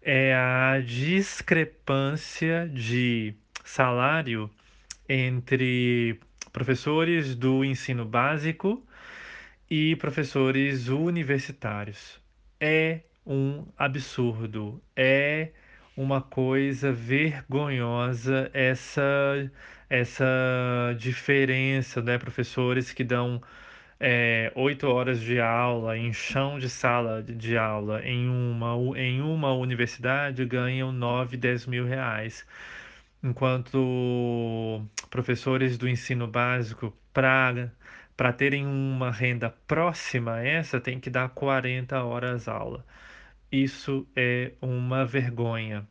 é 0.02 0.34
a 0.34 0.80
discrepância 0.80 2.68
de 2.68 3.34
salário 3.64 4.50
entre 5.08 6.20
professores 6.52 7.34
do 7.34 7.64
ensino 7.64 8.04
básico 8.04 8.84
e 9.70 9.96
professores 9.96 10.88
universitários. 10.88 12.20
É 12.61 13.00
um 13.26 13.66
absurdo, 13.76 14.82
é 14.96 15.50
uma 15.96 16.20
coisa 16.22 16.92
vergonhosa 16.92 18.50
essa 18.54 19.50
essa 19.90 20.26
diferença, 20.98 22.02
né? 22.02 22.18
Professores 22.18 22.92
que 22.92 23.02
dão 23.04 23.42
é, 24.00 24.52
oito 24.54 24.87
horas 24.87 25.20
de 25.20 25.40
aula 25.40 25.96
em 25.96 26.12
chão 26.12 26.58
de 26.58 26.68
sala 26.68 27.22
de 27.22 27.56
aula 27.56 28.02
em 28.04 28.28
uma, 28.28 28.74
em 28.98 29.20
uma 29.20 29.52
universidade 29.54 30.44
ganham 30.44 30.92
nove, 30.92 31.37
dez 31.37 31.66
mil 31.66 31.84
reais 31.87 32.46
enquanto 33.22 34.85
professores 35.11 35.76
do 35.78 35.88
ensino 35.88 36.26
básico, 36.26 36.92
para 37.12 37.72
para 38.16 38.33
terem 38.33 38.66
uma 38.66 39.12
renda 39.12 39.48
próxima 39.68 40.35
a 40.35 40.44
essa, 40.44 40.81
tem 40.81 40.98
que 40.98 41.09
dar 41.09 41.28
40 41.28 42.02
horas 42.02 42.48
aula. 42.48 42.85
Isso 43.50 44.09
é 44.16 44.52
uma 44.61 45.04
vergonha. 45.07 45.87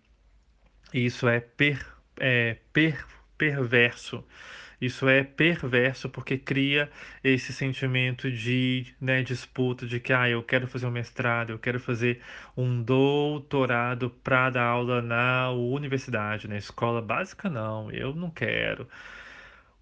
Isso 0.93 1.27
é, 1.27 1.39
per, 1.39 1.85
é 2.19 2.57
per, 2.73 3.05
perverso. 3.37 4.25
Isso 4.79 5.07
é 5.09 5.23
perverso 5.23 6.09
porque 6.09 6.37
cria 6.37 6.89
esse 7.23 7.51
sentimento 7.51 8.31
de 8.31 8.95
né, 9.01 9.23
disputa 9.23 9.87
de 9.87 9.99
que 9.99 10.13
ah, 10.13 10.29
eu 10.29 10.43
quero 10.43 10.67
fazer 10.67 10.85
um 10.85 10.91
mestrado, 10.91 11.49
eu 11.51 11.59
quero 11.59 11.79
fazer 11.79 12.21
um 12.55 12.81
doutorado 12.83 14.09
para 14.23 14.51
dar 14.51 14.65
aula 14.65 15.01
na 15.01 15.49
universidade, 15.51 16.47
na 16.47 16.57
escola 16.57 17.01
básica, 17.01 17.49
não, 17.49 17.91
eu 17.91 18.13
não 18.15 18.29
quero. 18.29 18.87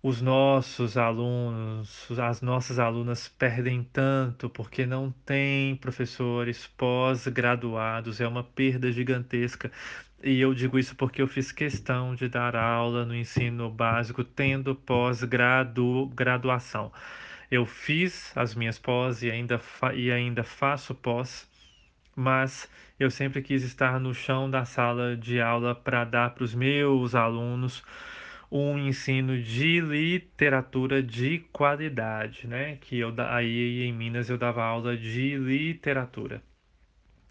Os 0.01 0.21
nossos 0.21 0.97
alunos, 0.97 2.07
as 2.19 2.39
nossas 2.41 2.77
alunas 2.77 3.27
perdem 3.27 3.83
tanto 3.83 4.47
porque 4.49 4.85
não 4.85 5.11
tem 5.25 5.75
professores 5.77 6.67
pós-graduados, 6.67 8.21
é 8.21 8.27
uma 8.27 8.43
perda 8.43 8.91
gigantesca. 8.91 9.71
E 10.25 10.41
eu 10.41 10.53
digo 10.53 10.77
isso 10.77 10.93
porque 10.95 11.21
eu 11.21 11.27
fiz 11.27 11.51
questão 11.53 12.15
de 12.15 12.27
dar 12.27 12.53
aula 12.55 13.05
no 13.05 13.15
ensino 13.15 13.69
básico 13.69 14.23
tendo 14.25 14.75
pós-graduação. 14.75 16.91
Eu 17.49 17.65
fiz 17.65 18.35
as 18.35 18.53
minhas 18.55 18.77
pós 18.79 19.21
e 19.23 19.31
ainda, 19.31 19.61
e 19.93 20.11
ainda 20.11 20.43
faço 20.43 20.93
pós, 20.95 21.47
mas 22.15 22.69
eu 22.99 23.09
sempre 23.11 23.41
quis 23.41 23.63
estar 23.63 23.99
no 23.99 24.13
chão 24.13 24.49
da 24.49 24.65
sala 24.65 25.15
de 25.15 25.39
aula 25.39 25.75
para 25.75 26.03
dar 26.03 26.31
para 26.31 26.43
os 26.43 26.53
meus 26.55 27.13
alunos 27.15 27.83
um 28.51 28.77
ensino 28.79 29.41
de 29.41 29.79
literatura 29.79 31.01
de 31.03 31.39
qualidade, 31.53 32.47
né? 32.47 32.77
Que 32.81 32.99
eu 32.99 33.13
aí 33.29 33.83
em 33.83 33.93
Minas 33.93 34.29
eu 34.29 34.37
dava 34.37 34.63
aula 34.63 34.97
de 34.97 35.37
literatura. 35.37 36.41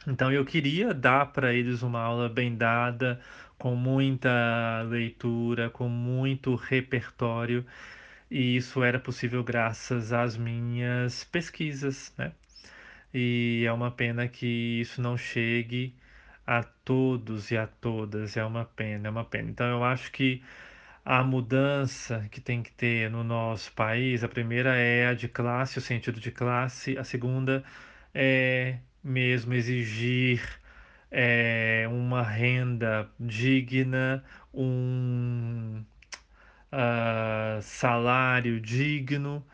Então 0.06 0.30
eu 0.32 0.44
queria 0.44 0.92
dar 0.94 1.26
para 1.32 1.52
eles 1.54 1.82
uma 1.82 2.00
aula 2.00 2.28
bem 2.28 2.56
dada, 2.56 3.20
com 3.58 3.74
muita 3.74 4.82
leitura, 4.88 5.70
com 5.70 5.88
muito 5.88 6.54
repertório, 6.54 7.64
e 8.30 8.56
isso 8.56 8.82
era 8.82 8.98
possível 8.98 9.42
graças 9.44 10.12
às 10.12 10.36
minhas 10.36 11.24
pesquisas, 11.24 12.12
né? 12.18 12.32
E 13.14 13.64
é 13.66 13.72
uma 13.72 13.90
pena 13.90 14.28
que 14.28 14.80
isso 14.80 15.00
não 15.02 15.16
chegue 15.16 15.94
a 16.46 16.62
todos 16.62 17.50
e 17.50 17.56
a 17.56 17.66
todas, 17.66 18.36
é 18.36 18.44
uma 18.44 18.64
pena, 18.64 19.08
é 19.08 19.10
uma 19.10 19.24
pena. 19.24 19.50
Então 19.50 19.66
eu 19.66 19.84
acho 19.84 20.12
que 20.12 20.42
a 21.04 21.22
mudança 21.24 22.28
que 22.30 22.40
tem 22.40 22.62
que 22.62 22.72
ter 22.72 23.10
no 23.10 23.24
nosso 23.24 23.72
país, 23.72 24.24
a 24.24 24.28
primeira 24.28 24.76
é 24.76 25.08
a 25.08 25.14
de 25.14 25.28
classe, 25.28 25.78
o 25.78 25.82
sentido 25.82 26.20
de 26.20 26.30
classe, 26.32 26.98
a 26.98 27.04
segunda 27.04 27.64
é 28.14 28.78
mesmo 29.04 29.54
exigir 29.54 30.42
é, 31.10 31.86
uma 31.90 32.22
renda 32.22 33.08
digna, 33.20 34.24
um 34.52 35.84
uh, 36.72 37.62
salário 37.62 38.60
digno 38.60 39.44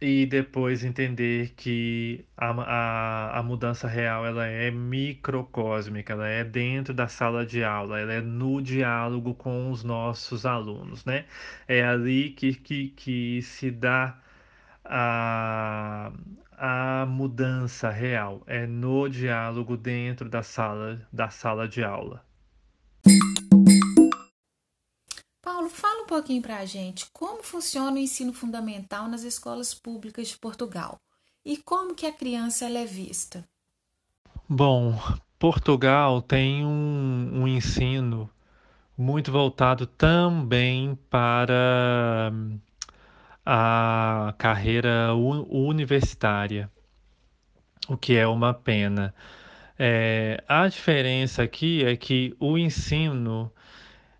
e 0.00 0.26
depois 0.26 0.84
entender 0.84 1.54
que 1.56 2.24
a, 2.36 2.50
a, 2.50 3.38
a 3.40 3.42
mudança 3.42 3.88
real 3.88 4.24
ela 4.24 4.46
é 4.46 4.70
microcósmica, 4.70 6.12
ela 6.12 6.28
é 6.28 6.44
dentro 6.44 6.94
da 6.94 7.08
sala 7.08 7.44
de 7.44 7.64
aula, 7.64 7.98
ela 8.00 8.12
é 8.12 8.20
no 8.20 8.62
diálogo 8.62 9.34
com 9.34 9.70
os 9.70 9.82
nossos 9.82 10.46
alunos, 10.46 11.04
né? 11.04 11.24
É 11.66 11.82
ali 11.84 12.30
que, 12.30 12.54
que, 12.54 12.88
que 12.90 13.42
se 13.42 13.70
dá 13.70 14.16
a, 14.84 16.12
a 16.58 17.06
mudança 17.06 17.88
real, 17.90 18.42
é 18.46 18.66
no 18.66 19.08
diálogo 19.08 19.76
dentro 19.76 20.28
da 20.28 20.42
sala, 20.42 21.06
da 21.12 21.30
sala 21.30 21.68
de 21.68 21.84
aula. 21.84 22.24
Paulo, 25.40 25.68
fala 25.70 26.02
um 26.02 26.06
pouquinho 26.06 26.42
para 26.42 26.58
a 26.58 26.64
gente 26.64 27.06
como 27.12 27.42
funciona 27.42 27.92
o 27.92 27.98
ensino 27.98 28.32
fundamental 28.32 29.08
nas 29.08 29.22
escolas 29.22 29.72
públicas 29.72 30.28
de 30.28 30.38
Portugal 30.38 31.00
e 31.44 31.56
como 31.56 31.94
que 31.94 32.06
a 32.06 32.12
criança 32.12 32.66
é 32.66 32.84
vista. 32.84 33.44
Bom, 34.48 34.98
Portugal 35.38 36.20
tem 36.20 36.66
um, 36.66 37.42
um 37.42 37.48
ensino 37.48 38.28
muito 38.96 39.30
voltado 39.30 39.86
também 39.86 40.98
para 41.08 42.32
a 43.50 44.34
carreira 44.36 45.14
universitária, 45.14 46.70
o 47.88 47.96
que 47.96 48.14
é 48.14 48.26
uma 48.26 48.52
pena. 48.52 49.14
É, 49.78 50.44
a 50.46 50.68
diferença 50.68 51.42
aqui 51.42 51.82
é 51.82 51.96
que 51.96 52.36
o 52.38 52.58
ensino 52.58 53.50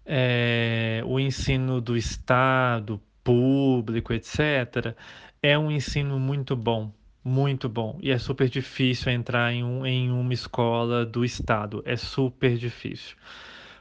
é, 0.06 1.02
o 1.04 1.20
ensino 1.20 1.78
do 1.78 1.94
Estado, 1.94 2.98
público, 3.22 4.14
etc., 4.14 4.96
é 5.42 5.58
um 5.58 5.70
ensino 5.70 6.18
muito 6.18 6.56
bom, 6.56 6.90
muito 7.22 7.68
bom. 7.68 7.98
E 8.00 8.10
é 8.10 8.16
super 8.16 8.48
difícil 8.48 9.12
entrar 9.12 9.52
em, 9.52 9.62
um, 9.62 9.84
em 9.84 10.10
uma 10.10 10.32
escola 10.32 11.04
do 11.04 11.22
Estado. 11.22 11.82
É 11.84 11.96
super 11.96 12.56
difícil. 12.56 13.14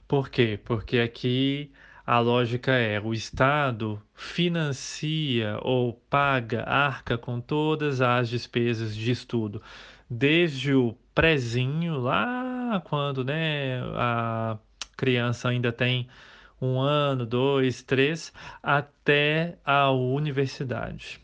Por 0.06 0.30
quê? 0.30 0.60
Porque 0.66 1.00
aqui 1.00 1.72
a 2.08 2.20
lógica 2.20 2.72
é: 2.72 3.02
o 3.02 3.13
Estado 3.13 4.02
financia 4.15 5.60
ou 5.62 5.91
paga, 6.10 6.63
arca 6.63 7.17
com 7.17 7.41
todas 7.41 8.00
as 8.00 8.30
despesas 8.30 8.96
de 8.96 9.12
estudo, 9.12 9.62
desde 10.10 10.74
o 10.74 10.96
prezinho, 11.13 12.00
lá 12.00 12.82
quando 12.86 13.26
né, 13.26 13.82
a 13.96 14.58
criança 14.96 15.50
ainda 15.50 15.74
tem 15.74 16.08
um 16.62 16.80
ano, 16.80 17.26
dois, 17.26 17.84
três, 17.84 18.32
até 18.63 19.58
a 19.65 19.91
universidade. 19.91 21.20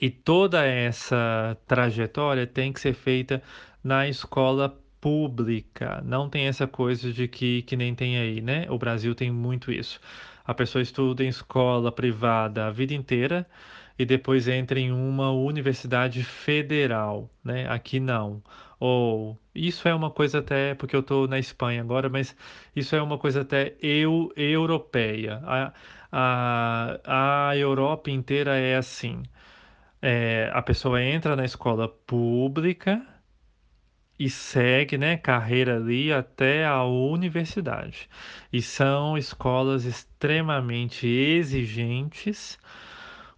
E 0.00 0.08
toda 0.08 0.64
essa 0.64 1.56
trajetória 1.66 2.46
tem 2.46 2.72
que 2.72 2.80
ser 2.80 2.94
feita 2.94 3.42
na 3.82 4.08
escola 4.08 4.78
pública. 5.04 6.00
Não 6.02 6.30
tem 6.30 6.46
essa 6.46 6.66
coisa 6.66 7.12
de 7.12 7.28
que, 7.28 7.60
que 7.62 7.76
nem 7.76 7.94
tem 7.94 8.16
aí, 8.18 8.40
né? 8.40 8.66
O 8.70 8.78
Brasil 8.78 9.14
tem 9.14 9.30
muito 9.30 9.70
isso. 9.70 10.00
A 10.46 10.54
pessoa 10.54 10.80
estuda 10.80 11.22
em 11.22 11.28
escola 11.28 11.92
privada 11.92 12.66
a 12.66 12.70
vida 12.70 12.94
inteira 12.94 13.46
e 13.98 14.06
depois 14.06 14.48
entra 14.48 14.80
em 14.80 14.90
uma 14.92 15.30
universidade 15.30 16.24
federal, 16.24 17.30
né? 17.44 17.68
Aqui 17.68 18.00
não. 18.00 18.42
Ou 18.80 19.38
isso 19.54 19.86
é 19.86 19.94
uma 19.94 20.10
coisa 20.10 20.38
até 20.38 20.74
porque 20.74 20.96
eu 20.96 21.00
estou 21.00 21.28
na 21.28 21.38
Espanha 21.38 21.82
agora, 21.82 22.08
mas 22.08 22.34
isso 22.74 22.96
é 22.96 23.02
uma 23.02 23.18
coisa 23.18 23.42
até 23.42 23.76
eu, 23.82 24.32
europeia. 24.34 25.42
A, 25.44 25.72
a, 26.10 27.50
a 27.50 27.56
Europa 27.58 28.10
inteira 28.10 28.56
é 28.56 28.76
assim. 28.76 29.22
É, 30.00 30.50
a 30.54 30.62
pessoa 30.62 31.02
entra 31.02 31.36
na 31.36 31.44
escola 31.44 31.88
pública 31.88 33.13
e 34.24 34.30
segue, 34.30 34.96
né, 34.96 35.18
carreira 35.18 35.76
ali 35.76 36.10
até 36.10 36.64
a 36.64 36.82
universidade. 36.84 38.08
E 38.50 38.62
são 38.62 39.18
escolas 39.18 39.84
extremamente 39.84 41.06
exigentes 41.06 42.58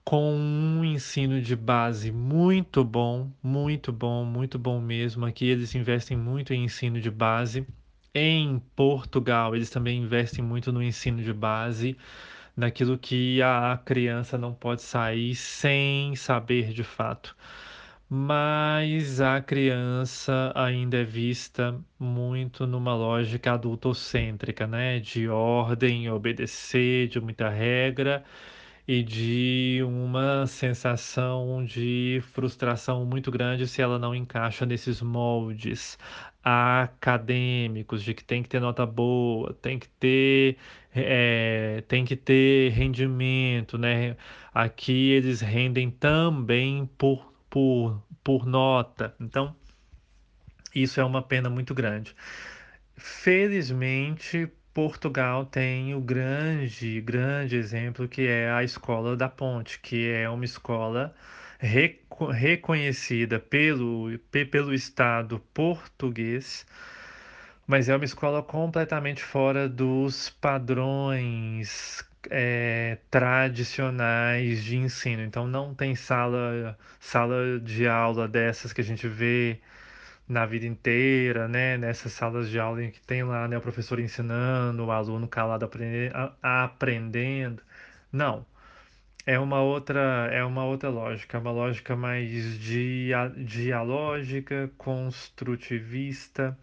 com 0.04 0.32
um 0.36 0.84
ensino 0.84 1.42
de 1.42 1.56
base 1.56 2.12
muito 2.12 2.84
bom, 2.84 3.28
muito 3.42 3.92
bom, 3.92 4.24
muito 4.24 4.60
bom 4.60 4.80
mesmo. 4.80 5.26
Aqui 5.26 5.46
eles 5.46 5.74
investem 5.74 6.16
muito 6.16 6.54
em 6.54 6.64
ensino 6.64 7.00
de 7.00 7.10
base. 7.10 7.66
Em 8.14 8.60
Portugal, 8.76 9.56
eles 9.56 9.68
também 9.70 10.00
investem 10.02 10.44
muito 10.44 10.72
no 10.72 10.80
ensino 10.82 11.20
de 11.22 11.32
base, 11.32 11.96
naquilo 12.56 12.96
que 12.96 13.42
a 13.42 13.80
criança 13.84 14.38
não 14.38 14.54
pode 14.54 14.82
sair 14.82 15.34
sem 15.34 16.14
saber 16.14 16.72
de 16.72 16.84
fato. 16.84 17.36
Mas 18.08 19.20
a 19.20 19.40
criança 19.40 20.52
ainda 20.54 20.98
é 20.98 21.04
vista 21.04 21.80
muito 21.98 22.66
numa 22.66 22.94
lógica 22.94 23.52
adultocêntrica, 23.54 24.66
né? 24.66 25.00
De 25.00 25.28
ordem, 25.28 26.08
obedecer, 26.10 27.08
de 27.08 27.20
muita 27.20 27.48
regra 27.48 28.24
e 28.86 29.02
de 29.02 29.80
uma 29.84 30.46
sensação 30.46 31.64
de 31.64 32.20
frustração 32.32 33.04
muito 33.04 33.30
grande 33.30 33.66
se 33.66 33.82
ela 33.82 33.98
não 33.98 34.14
encaixa 34.14 34.64
nesses 34.66 35.02
moldes 35.02 35.98
acadêmicos 36.44 38.02
de 38.04 38.14
que 38.14 38.24
tem 38.24 38.42
que 38.42 38.48
ter 38.48 38.60
nota 38.60 38.86
boa, 38.86 39.52
tem 39.54 39.78
que 39.78 39.88
ter 39.88 40.56
é, 40.94 41.82
tem 41.88 42.04
que 42.04 42.16
ter 42.16 42.70
rendimento, 42.72 43.76
né? 43.78 44.16
Aqui 44.54 45.10
eles 45.10 45.40
rendem 45.40 45.90
também 45.90 46.86
por, 46.98 47.35
por, 47.56 48.02
por 48.22 48.44
nota. 48.44 49.14
Então, 49.18 49.56
isso 50.74 51.00
é 51.00 51.04
uma 51.06 51.22
pena 51.22 51.48
muito 51.48 51.72
grande. 51.72 52.14
Felizmente, 52.98 54.46
Portugal 54.74 55.46
tem 55.46 55.94
o 55.94 56.00
grande, 56.02 57.00
grande 57.00 57.56
exemplo 57.56 58.06
que 58.06 58.26
é 58.26 58.50
a 58.50 58.62
Escola 58.62 59.16
da 59.16 59.30
Ponte, 59.30 59.80
que 59.80 60.06
é 60.06 60.28
uma 60.28 60.44
escola 60.44 61.14
reco 61.58 62.26
reconhecida 62.26 63.40
pelo, 63.40 64.18
pelo 64.50 64.74
Estado 64.74 65.40
português, 65.54 66.66
mas 67.66 67.88
é 67.88 67.96
uma 67.96 68.04
escola 68.04 68.42
completamente 68.42 69.22
fora 69.24 69.66
dos 69.66 70.28
padrões 70.28 72.04
é, 72.30 72.98
tradicionais 73.10 74.64
de 74.64 74.76
ensino. 74.76 75.22
Então 75.22 75.46
não 75.46 75.74
tem 75.74 75.94
sala, 75.94 76.78
sala 77.00 77.60
de 77.60 77.86
aula 77.88 78.28
dessas 78.28 78.72
que 78.72 78.80
a 78.80 78.84
gente 78.84 79.08
vê 79.08 79.60
na 80.28 80.46
vida 80.46 80.66
inteira, 80.66 81.48
né? 81.48 81.76
Nessas 81.78 82.12
salas 82.12 82.48
de 82.50 82.58
aula 82.58 82.84
em 82.84 82.90
que 82.90 83.00
tem 83.00 83.22
lá 83.22 83.46
né, 83.48 83.58
o 83.58 83.60
professor 83.60 84.00
ensinando, 84.00 84.84
o 84.86 84.90
aluno 84.90 85.28
calado 85.28 85.64
aprendendo, 85.64 86.14
aprendendo. 86.42 87.62
Não. 88.12 88.46
É 89.26 89.38
uma 89.38 89.60
outra, 89.60 90.28
é 90.32 90.44
uma 90.44 90.64
outra 90.64 90.88
lógica, 90.88 91.38
uma 91.38 91.50
lógica 91.50 91.96
mais 91.96 92.30
dia, 92.60 93.28
dialógica, 93.36 94.70
construtivista, 94.78 96.56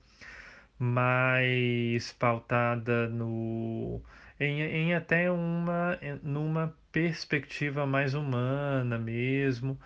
mais 0.80 2.14
pautada 2.14 3.10
no 3.10 4.02
em, 4.44 4.62
em 4.62 4.94
até 4.94 5.32
uma 5.32 5.98
numa 6.22 6.76
perspectiva 6.92 7.86
mais 7.86 8.14
humana 8.14 8.98
mesmo 8.98 9.80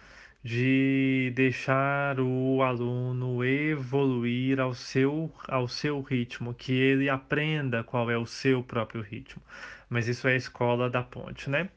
de 0.44 1.32
deixar 1.36 2.20
o 2.20 2.62
aluno 2.62 3.44
evoluir 3.44 4.60
ao 4.60 4.74
seu, 4.74 5.32
ao 5.48 5.68
seu 5.68 6.02
ritmo, 6.02 6.54
que 6.54 6.72
ele 6.72 7.10
aprenda 7.10 7.84
qual 7.84 8.10
é 8.10 8.18
o 8.18 8.26
seu 8.26 8.64
próprio 8.64 9.02
ritmo. 9.02 9.42
Mas 9.90 10.08
isso 10.08 10.28
é 10.28 10.34
a 10.34 10.38
escola 10.38 10.90
da 10.90 11.04
ponte, 11.04 11.50
né? 11.50 11.70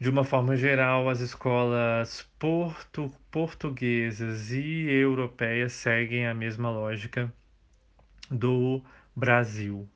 De 0.00 0.08
uma 0.08 0.22
forma 0.22 0.56
geral, 0.56 1.08
as 1.08 1.20
escolas 1.20 2.22
portu, 2.38 3.12
portuguesas 3.30 4.52
e 4.52 4.88
europeias 4.88 5.72
seguem 5.72 6.28
a 6.28 6.34
mesma 6.34 6.70
lógica 6.70 7.32
do 8.30 8.80
Brasil. 9.16 9.88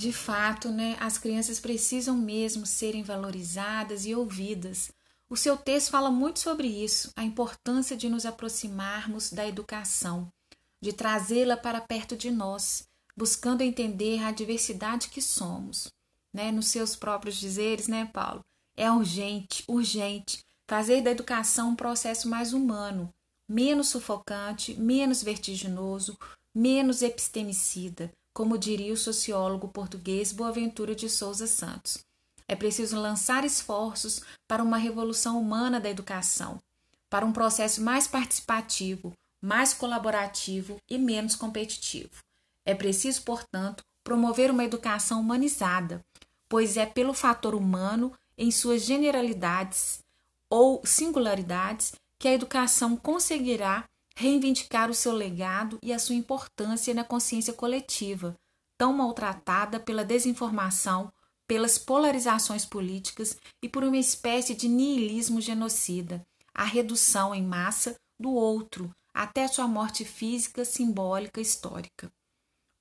De 0.00 0.14
fato, 0.14 0.70
né, 0.70 0.96
as 0.98 1.18
crianças 1.18 1.60
precisam 1.60 2.16
mesmo 2.16 2.64
serem 2.64 3.02
valorizadas 3.02 4.06
e 4.06 4.14
ouvidas. 4.14 4.90
O 5.28 5.36
seu 5.36 5.58
texto 5.58 5.90
fala 5.90 6.10
muito 6.10 6.38
sobre 6.38 6.66
isso, 6.66 7.12
a 7.14 7.22
importância 7.22 7.94
de 7.94 8.08
nos 8.08 8.24
aproximarmos 8.24 9.30
da 9.30 9.46
educação, 9.46 10.32
de 10.80 10.94
trazê-la 10.94 11.54
para 11.54 11.82
perto 11.82 12.16
de 12.16 12.30
nós, 12.30 12.88
buscando 13.14 13.60
entender 13.60 14.22
a 14.22 14.30
diversidade 14.30 15.10
que 15.10 15.20
somos. 15.20 15.92
Né? 16.32 16.50
Nos 16.50 16.68
seus 16.68 16.96
próprios 16.96 17.36
dizeres, 17.36 17.86
né, 17.86 18.08
Paulo? 18.10 18.42
É 18.74 18.90
urgente, 18.90 19.64
urgente, 19.68 20.42
fazer 20.66 21.02
da 21.02 21.10
educação 21.10 21.72
um 21.72 21.76
processo 21.76 22.26
mais 22.26 22.54
humano, 22.54 23.12
menos 23.46 23.88
sufocante, 23.90 24.72
menos 24.80 25.22
vertiginoso, 25.22 26.16
menos 26.54 27.02
epistemicida, 27.02 28.10
como 28.32 28.58
diria 28.58 28.92
o 28.92 28.96
sociólogo 28.96 29.68
português 29.68 30.32
Boaventura 30.32 30.94
de 30.94 31.08
Souza 31.08 31.46
Santos. 31.46 31.98
É 32.46 32.56
preciso 32.56 32.98
lançar 32.98 33.44
esforços 33.44 34.22
para 34.48 34.62
uma 34.62 34.76
revolução 34.76 35.40
humana 35.40 35.78
da 35.78 35.88
educação, 35.88 36.60
para 37.08 37.24
um 37.24 37.32
processo 37.32 37.80
mais 37.80 38.06
participativo, 38.06 39.12
mais 39.40 39.72
colaborativo 39.72 40.78
e 40.88 40.98
menos 40.98 41.34
competitivo. 41.34 42.22
É 42.64 42.74
preciso, 42.74 43.22
portanto, 43.22 43.84
promover 44.02 44.50
uma 44.50 44.64
educação 44.64 45.20
humanizada, 45.20 46.04
pois 46.48 46.76
é 46.76 46.86
pelo 46.86 47.14
fator 47.14 47.54
humano, 47.54 48.12
em 48.36 48.50
suas 48.50 48.82
generalidades 48.82 50.00
ou 50.48 50.80
singularidades, 50.84 51.92
que 52.18 52.28
a 52.28 52.32
educação 52.32 52.96
conseguirá 52.96 53.84
reivindicar 54.20 54.90
o 54.90 54.94
seu 54.94 55.12
legado 55.12 55.78
e 55.82 55.94
a 55.94 55.98
sua 55.98 56.14
importância 56.14 56.92
na 56.92 57.02
consciência 57.02 57.54
coletiva, 57.54 58.36
tão 58.76 58.92
maltratada 58.92 59.80
pela 59.80 60.04
desinformação, 60.04 61.10
pelas 61.48 61.78
polarizações 61.78 62.66
políticas 62.66 63.38
e 63.62 63.68
por 63.68 63.82
uma 63.82 63.96
espécie 63.96 64.54
de 64.54 64.68
niilismo 64.68 65.40
genocida, 65.40 66.22
a 66.52 66.64
redução 66.64 67.34
em 67.34 67.42
massa 67.42 67.96
do 68.20 68.30
outro 68.30 68.94
até 69.14 69.48
sua 69.48 69.66
morte 69.66 70.04
física, 70.04 70.66
simbólica, 70.66 71.40
histórica. 71.40 72.12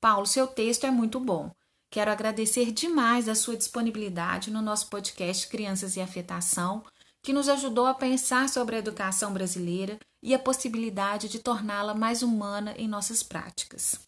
Paulo, 0.01 0.27
seu 0.27 0.45
texto 0.45 0.85
é 0.85 0.91
muito 0.91 1.21
bom. 1.21 1.51
Quero 1.89 2.11
agradecer 2.11 2.71
demais 2.71 3.29
a 3.29 3.33
sua 3.33 3.55
disponibilidade 3.55 4.51
no 4.51 4.61
nosso 4.61 4.89
podcast 4.89 5.47
Crianças 5.47 5.95
e 5.95 6.01
Afetação, 6.01 6.83
que 7.23 7.33
nos 7.33 7.47
ajudou 7.47 7.85
a 7.85 7.93
pensar 7.93 8.49
sobre 8.49 8.75
a 8.75 8.79
educação 8.79 9.33
brasileira 9.33 9.97
e 10.21 10.33
a 10.33 10.39
possibilidade 10.39 11.29
de 11.29 11.39
torná-la 11.39 11.93
mais 11.93 12.21
humana 12.21 12.73
em 12.77 12.87
nossas 12.87 13.23
práticas. 13.23 13.99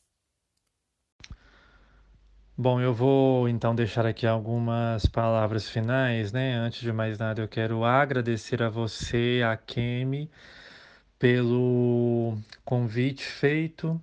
Bom, 2.57 2.80
eu 2.80 2.93
vou 2.93 3.49
então 3.49 3.74
deixar 3.74 4.05
aqui 4.05 4.28
algumas 4.28 5.05
palavras 5.05 5.68
finais, 5.70 6.32
né? 6.32 6.53
Antes 6.55 6.82
de 6.82 6.91
mais 6.93 7.18
nada, 7.18 7.41
eu 7.41 7.47
quero 7.47 7.84
agradecer 7.84 8.62
a 8.62 8.70
você, 8.70 9.41
a 9.43 9.57
Kemi, 9.57 10.30
pelo 11.18 12.38
convite 12.64 13.24
feito 13.26 13.99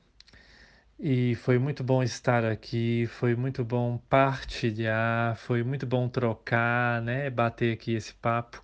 e 0.98 1.36
foi 1.36 1.58
muito 1.58 1.84
bom 1.84 2.02
estar 2.02 2.44
aqui, 2.44 3.06
foi 3.06 3.36
muito 3.36 3.64
bom 3.64 3.98
partilhar, 4.08 5.36
foi 5.36 5.62
muito 5.62 5.86
bom 5.86 6.08
trocar, 6.08 7.00
né? 7.02 7.30
Bater 7.30 7.72
aqui 7.74 7.94
esse 7.94 8.12
papo. 8.14 8.62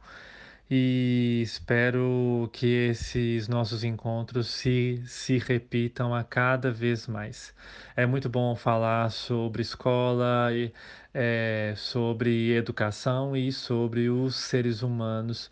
E 0.70 1.42
espero 1.42 2.48
que 2.50 2.66
esses 2.88 3.48
nossos 3.48 3.84
encontros 3.84 4.48
se, 4.48 5.02
se 5.06 5.36
repitam 5.36 6.14
a 6.14 6.24
cada 6.24 6.70
vez 6.70 7.06
mais. 7.06 7.54
É 7.94 8.06
muito 8.06 8.30
bom 8.30 8.56
falar 8.56 9.10
sobre 9.10 9.60
escola, 9.60 10.48
é, 11.12 11.74
sobre 11.76 12.52
educação 12.52 13.36
e 13.36 13.52
sobre 13.52 14.08
os 14.08 14.36
seres 14.36 14.82
humanos 14.82 15.50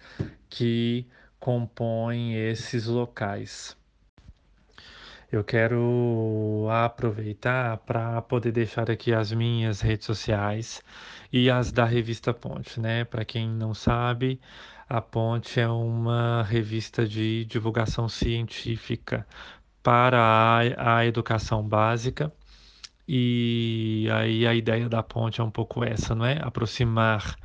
que 0.48 1.06
compõem 1.38 2.34
esses 2.34 2.86
locais. 2.86 3.76
Eu 5.30 5.42
quero 5.42 6.68
aproveitar 6.70 7.78
para 7.78 8.20
poder 8.22 8.52
deixar 8.52 8.90
aqui 8.90 9.14
as 9.14 9.32
minhas 9.32 9.80
redes 9.80 10.06
sociais 10.06 10.82
e 11.32 11.50
as 11.50 11.72
da 11.72 11.84
revista 11.84 12.34
Ponte, 12.34 12.78
né? 12.80 13.04
Para 13.04 13.24
quem 13.24 13.48
não 13.48 13.72
sabe, 13.74 14.40
a 14.88 15.00
Ponte 15.00 15.58
é 15.58 15.68
uma 15.68 16.42
revista 16.42 17.06
de 17.06 17.44
divulgação 17.46 18.08
científica 18.08 19.26
para 19.82 20.18
a, 20.20 20.98
a 20.98 21.06
educação 21.06 21.66
básica. 21.66 22.32
E 23.08 24.08
aí 24.12 24.46
a 24.46 24.54
ideia 24.54 24.88
da 24.88 25.02
Ponte 25.02 25.40
é 25.40 25.44
um 25.44 25.50
pouco 25.50 25.82
essa, 25.84 26.14
não 26.14 26.24
é? 26.24 26.38
Aproximar 26.42 27.36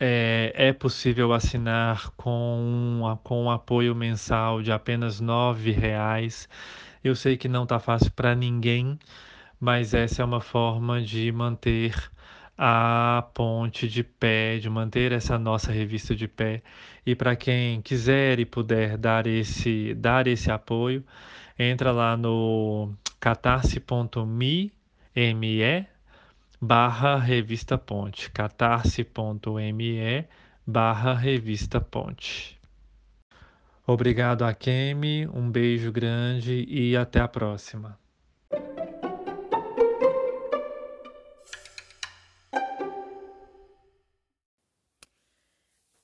é, 0.00 0.52
é 0.56 0.72
possível 0.72 1.32
assinar 1.32 2.10
com, 2.16 3.00
com 3.22 3.44
um 3.44 3.50
apoio 3.50 3.94
mensal 3.94 4.60
de 4.60 4.72
apenas 4.72 5.20
R$ 5.20 5.70
reais. 5.70 6.48
Eu 7.04 7.14
sei 7.14 7.36
que 7.36 7.46
não 7.48 7.62
está 7.62 7.78
fácil 7.78 8.10
para 8.10 8.34
ninguém, 8.34 8.98
mas 9.60 9.94
essa 9.94 10.22
é 10.22 10.24
uma 10.24 10.40
forma 10.40 11.00
de 11.00 11.30
manter 11.30 11.94
a 12.58 13.24
ponte 13.34 13.86
de 13.88 14.02
pé, 14.02 14.58
de 14.58 14.68
manter 14.68 15.12
essa 15.12 15.38
nossa 15.38 15.70
revista 15.70 16.12
de 16.12 16.26
pé. 16.26 16.60
E 17.06 17.14
para 17.14 17.36
quem 17.36 17.80
quiser 17.80 18.40
e 18.40 18.44
puder 18.44 18.98
dar 18.98 19.28
esse, 19.28 19.94
dar 19.94 20.26
esse 20.26 20.50
apoio, 20.50 21.04
entra 21.56 21.92
lá 21.92 22.16
no 22.16 22.92
catarse.me 23.22 24.72
barra 26.60 27.18
revista 27.18 27.78
ponte, 27.78 28.28
catarse.me 28.32 30.28
barra 30.66 31.14
revista 31.14 31.80
ponte. 31.80 32.60
Obrigado 33.86 34.44
a 34.44 34.52
Kemi, 34.52 35.28
um 35.28 35.48
beijo 35.48 35.92
grande 35.92 36.64
e 36.68 36.96
até 36.96 37.20
a 37.20 37.28
próxima. 37.28 37.96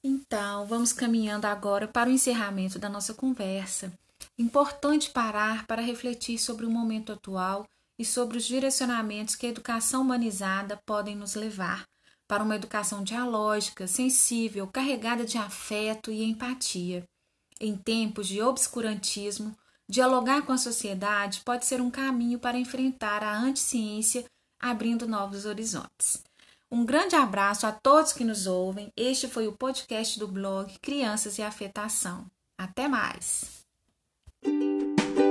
Então, 0.04 0.66
vamos 0.66 0.92
caminhando 0.92 1.48
agora 1.48 1.88
para 1.88 2.08
o 2.08 2.12
encerramento 2.12 2.78
da 2.78 2.88
nossa 2.88 3.12
conversa. 3.12 3.92
Importante 4.39 5.11
parar 5.11 5.66
para 5.66 5.82
refletir 5.82 6.39
sobre 6.39 6.64
o 6.64 6.70
momento 6.70 7.12
atual 7.12 7.66
e 7.99 8.05
sobre 8.05 8.39
os 8.39 8.45
direcionamentos 8.45 9.34
que 9.34 9.47
a 9.47 9.49
educação 9.51 10.03
humanizada 10.03 10.80
podem 10.86 11.16
nos 11.16 11.34
levar 11.34 11.84
para 12.28 12.45
uma 12.45 12.55
educação 12.55 13.03
dialógica, 13.03 13.86
sensível, 13.89 14.68
carregada 14.68 15.24
de 15.24 15.39
afeto 15.39 16.12
e 16.12 16.22
empatia. 16.22 17.05
Em 17.59 17.74
tempos 17.74 18.28
de 18.28 18.41
obscurantismo, 18.41 19.57
dialogar 19.89 20.43
com 20.43 20.53
a 20.53 20.59
sociedade 20.59 21.41
pode 21.41 21.66
ser 21.66 21.80
um 21.80 21.91
caminho 21.91 22.39
para 22.39 22.59
enfrentar 22.59 23.24
a 23.24 23.36
anticiência, 23.36 24.24
abrindo 24.61 25.09
novos 25.09 25.47
horizontes. 25.47 26.22
Um 26.70 26.84
grande 26.84 27.16
abraço 27.16 27.66
a 27.66 27.72
todos 27.72 28.12
que 28.12 28.24
nos 28.24 28.47
ouvem. 28.47 28.93
Este 28.95 29.26
foi 29.26 29.49
o 29.49 29.57
podcast 29.57 30.18
do 30.18 30.28
blog 30.28 30.78
Crianças 30.80 31.39
e 31.39 31.43
Afetação. 31.43 32.26
Até 32.59 32.86
mais! 32.86 33.57
Thank 34.45 35.18
you. 35.18 35.27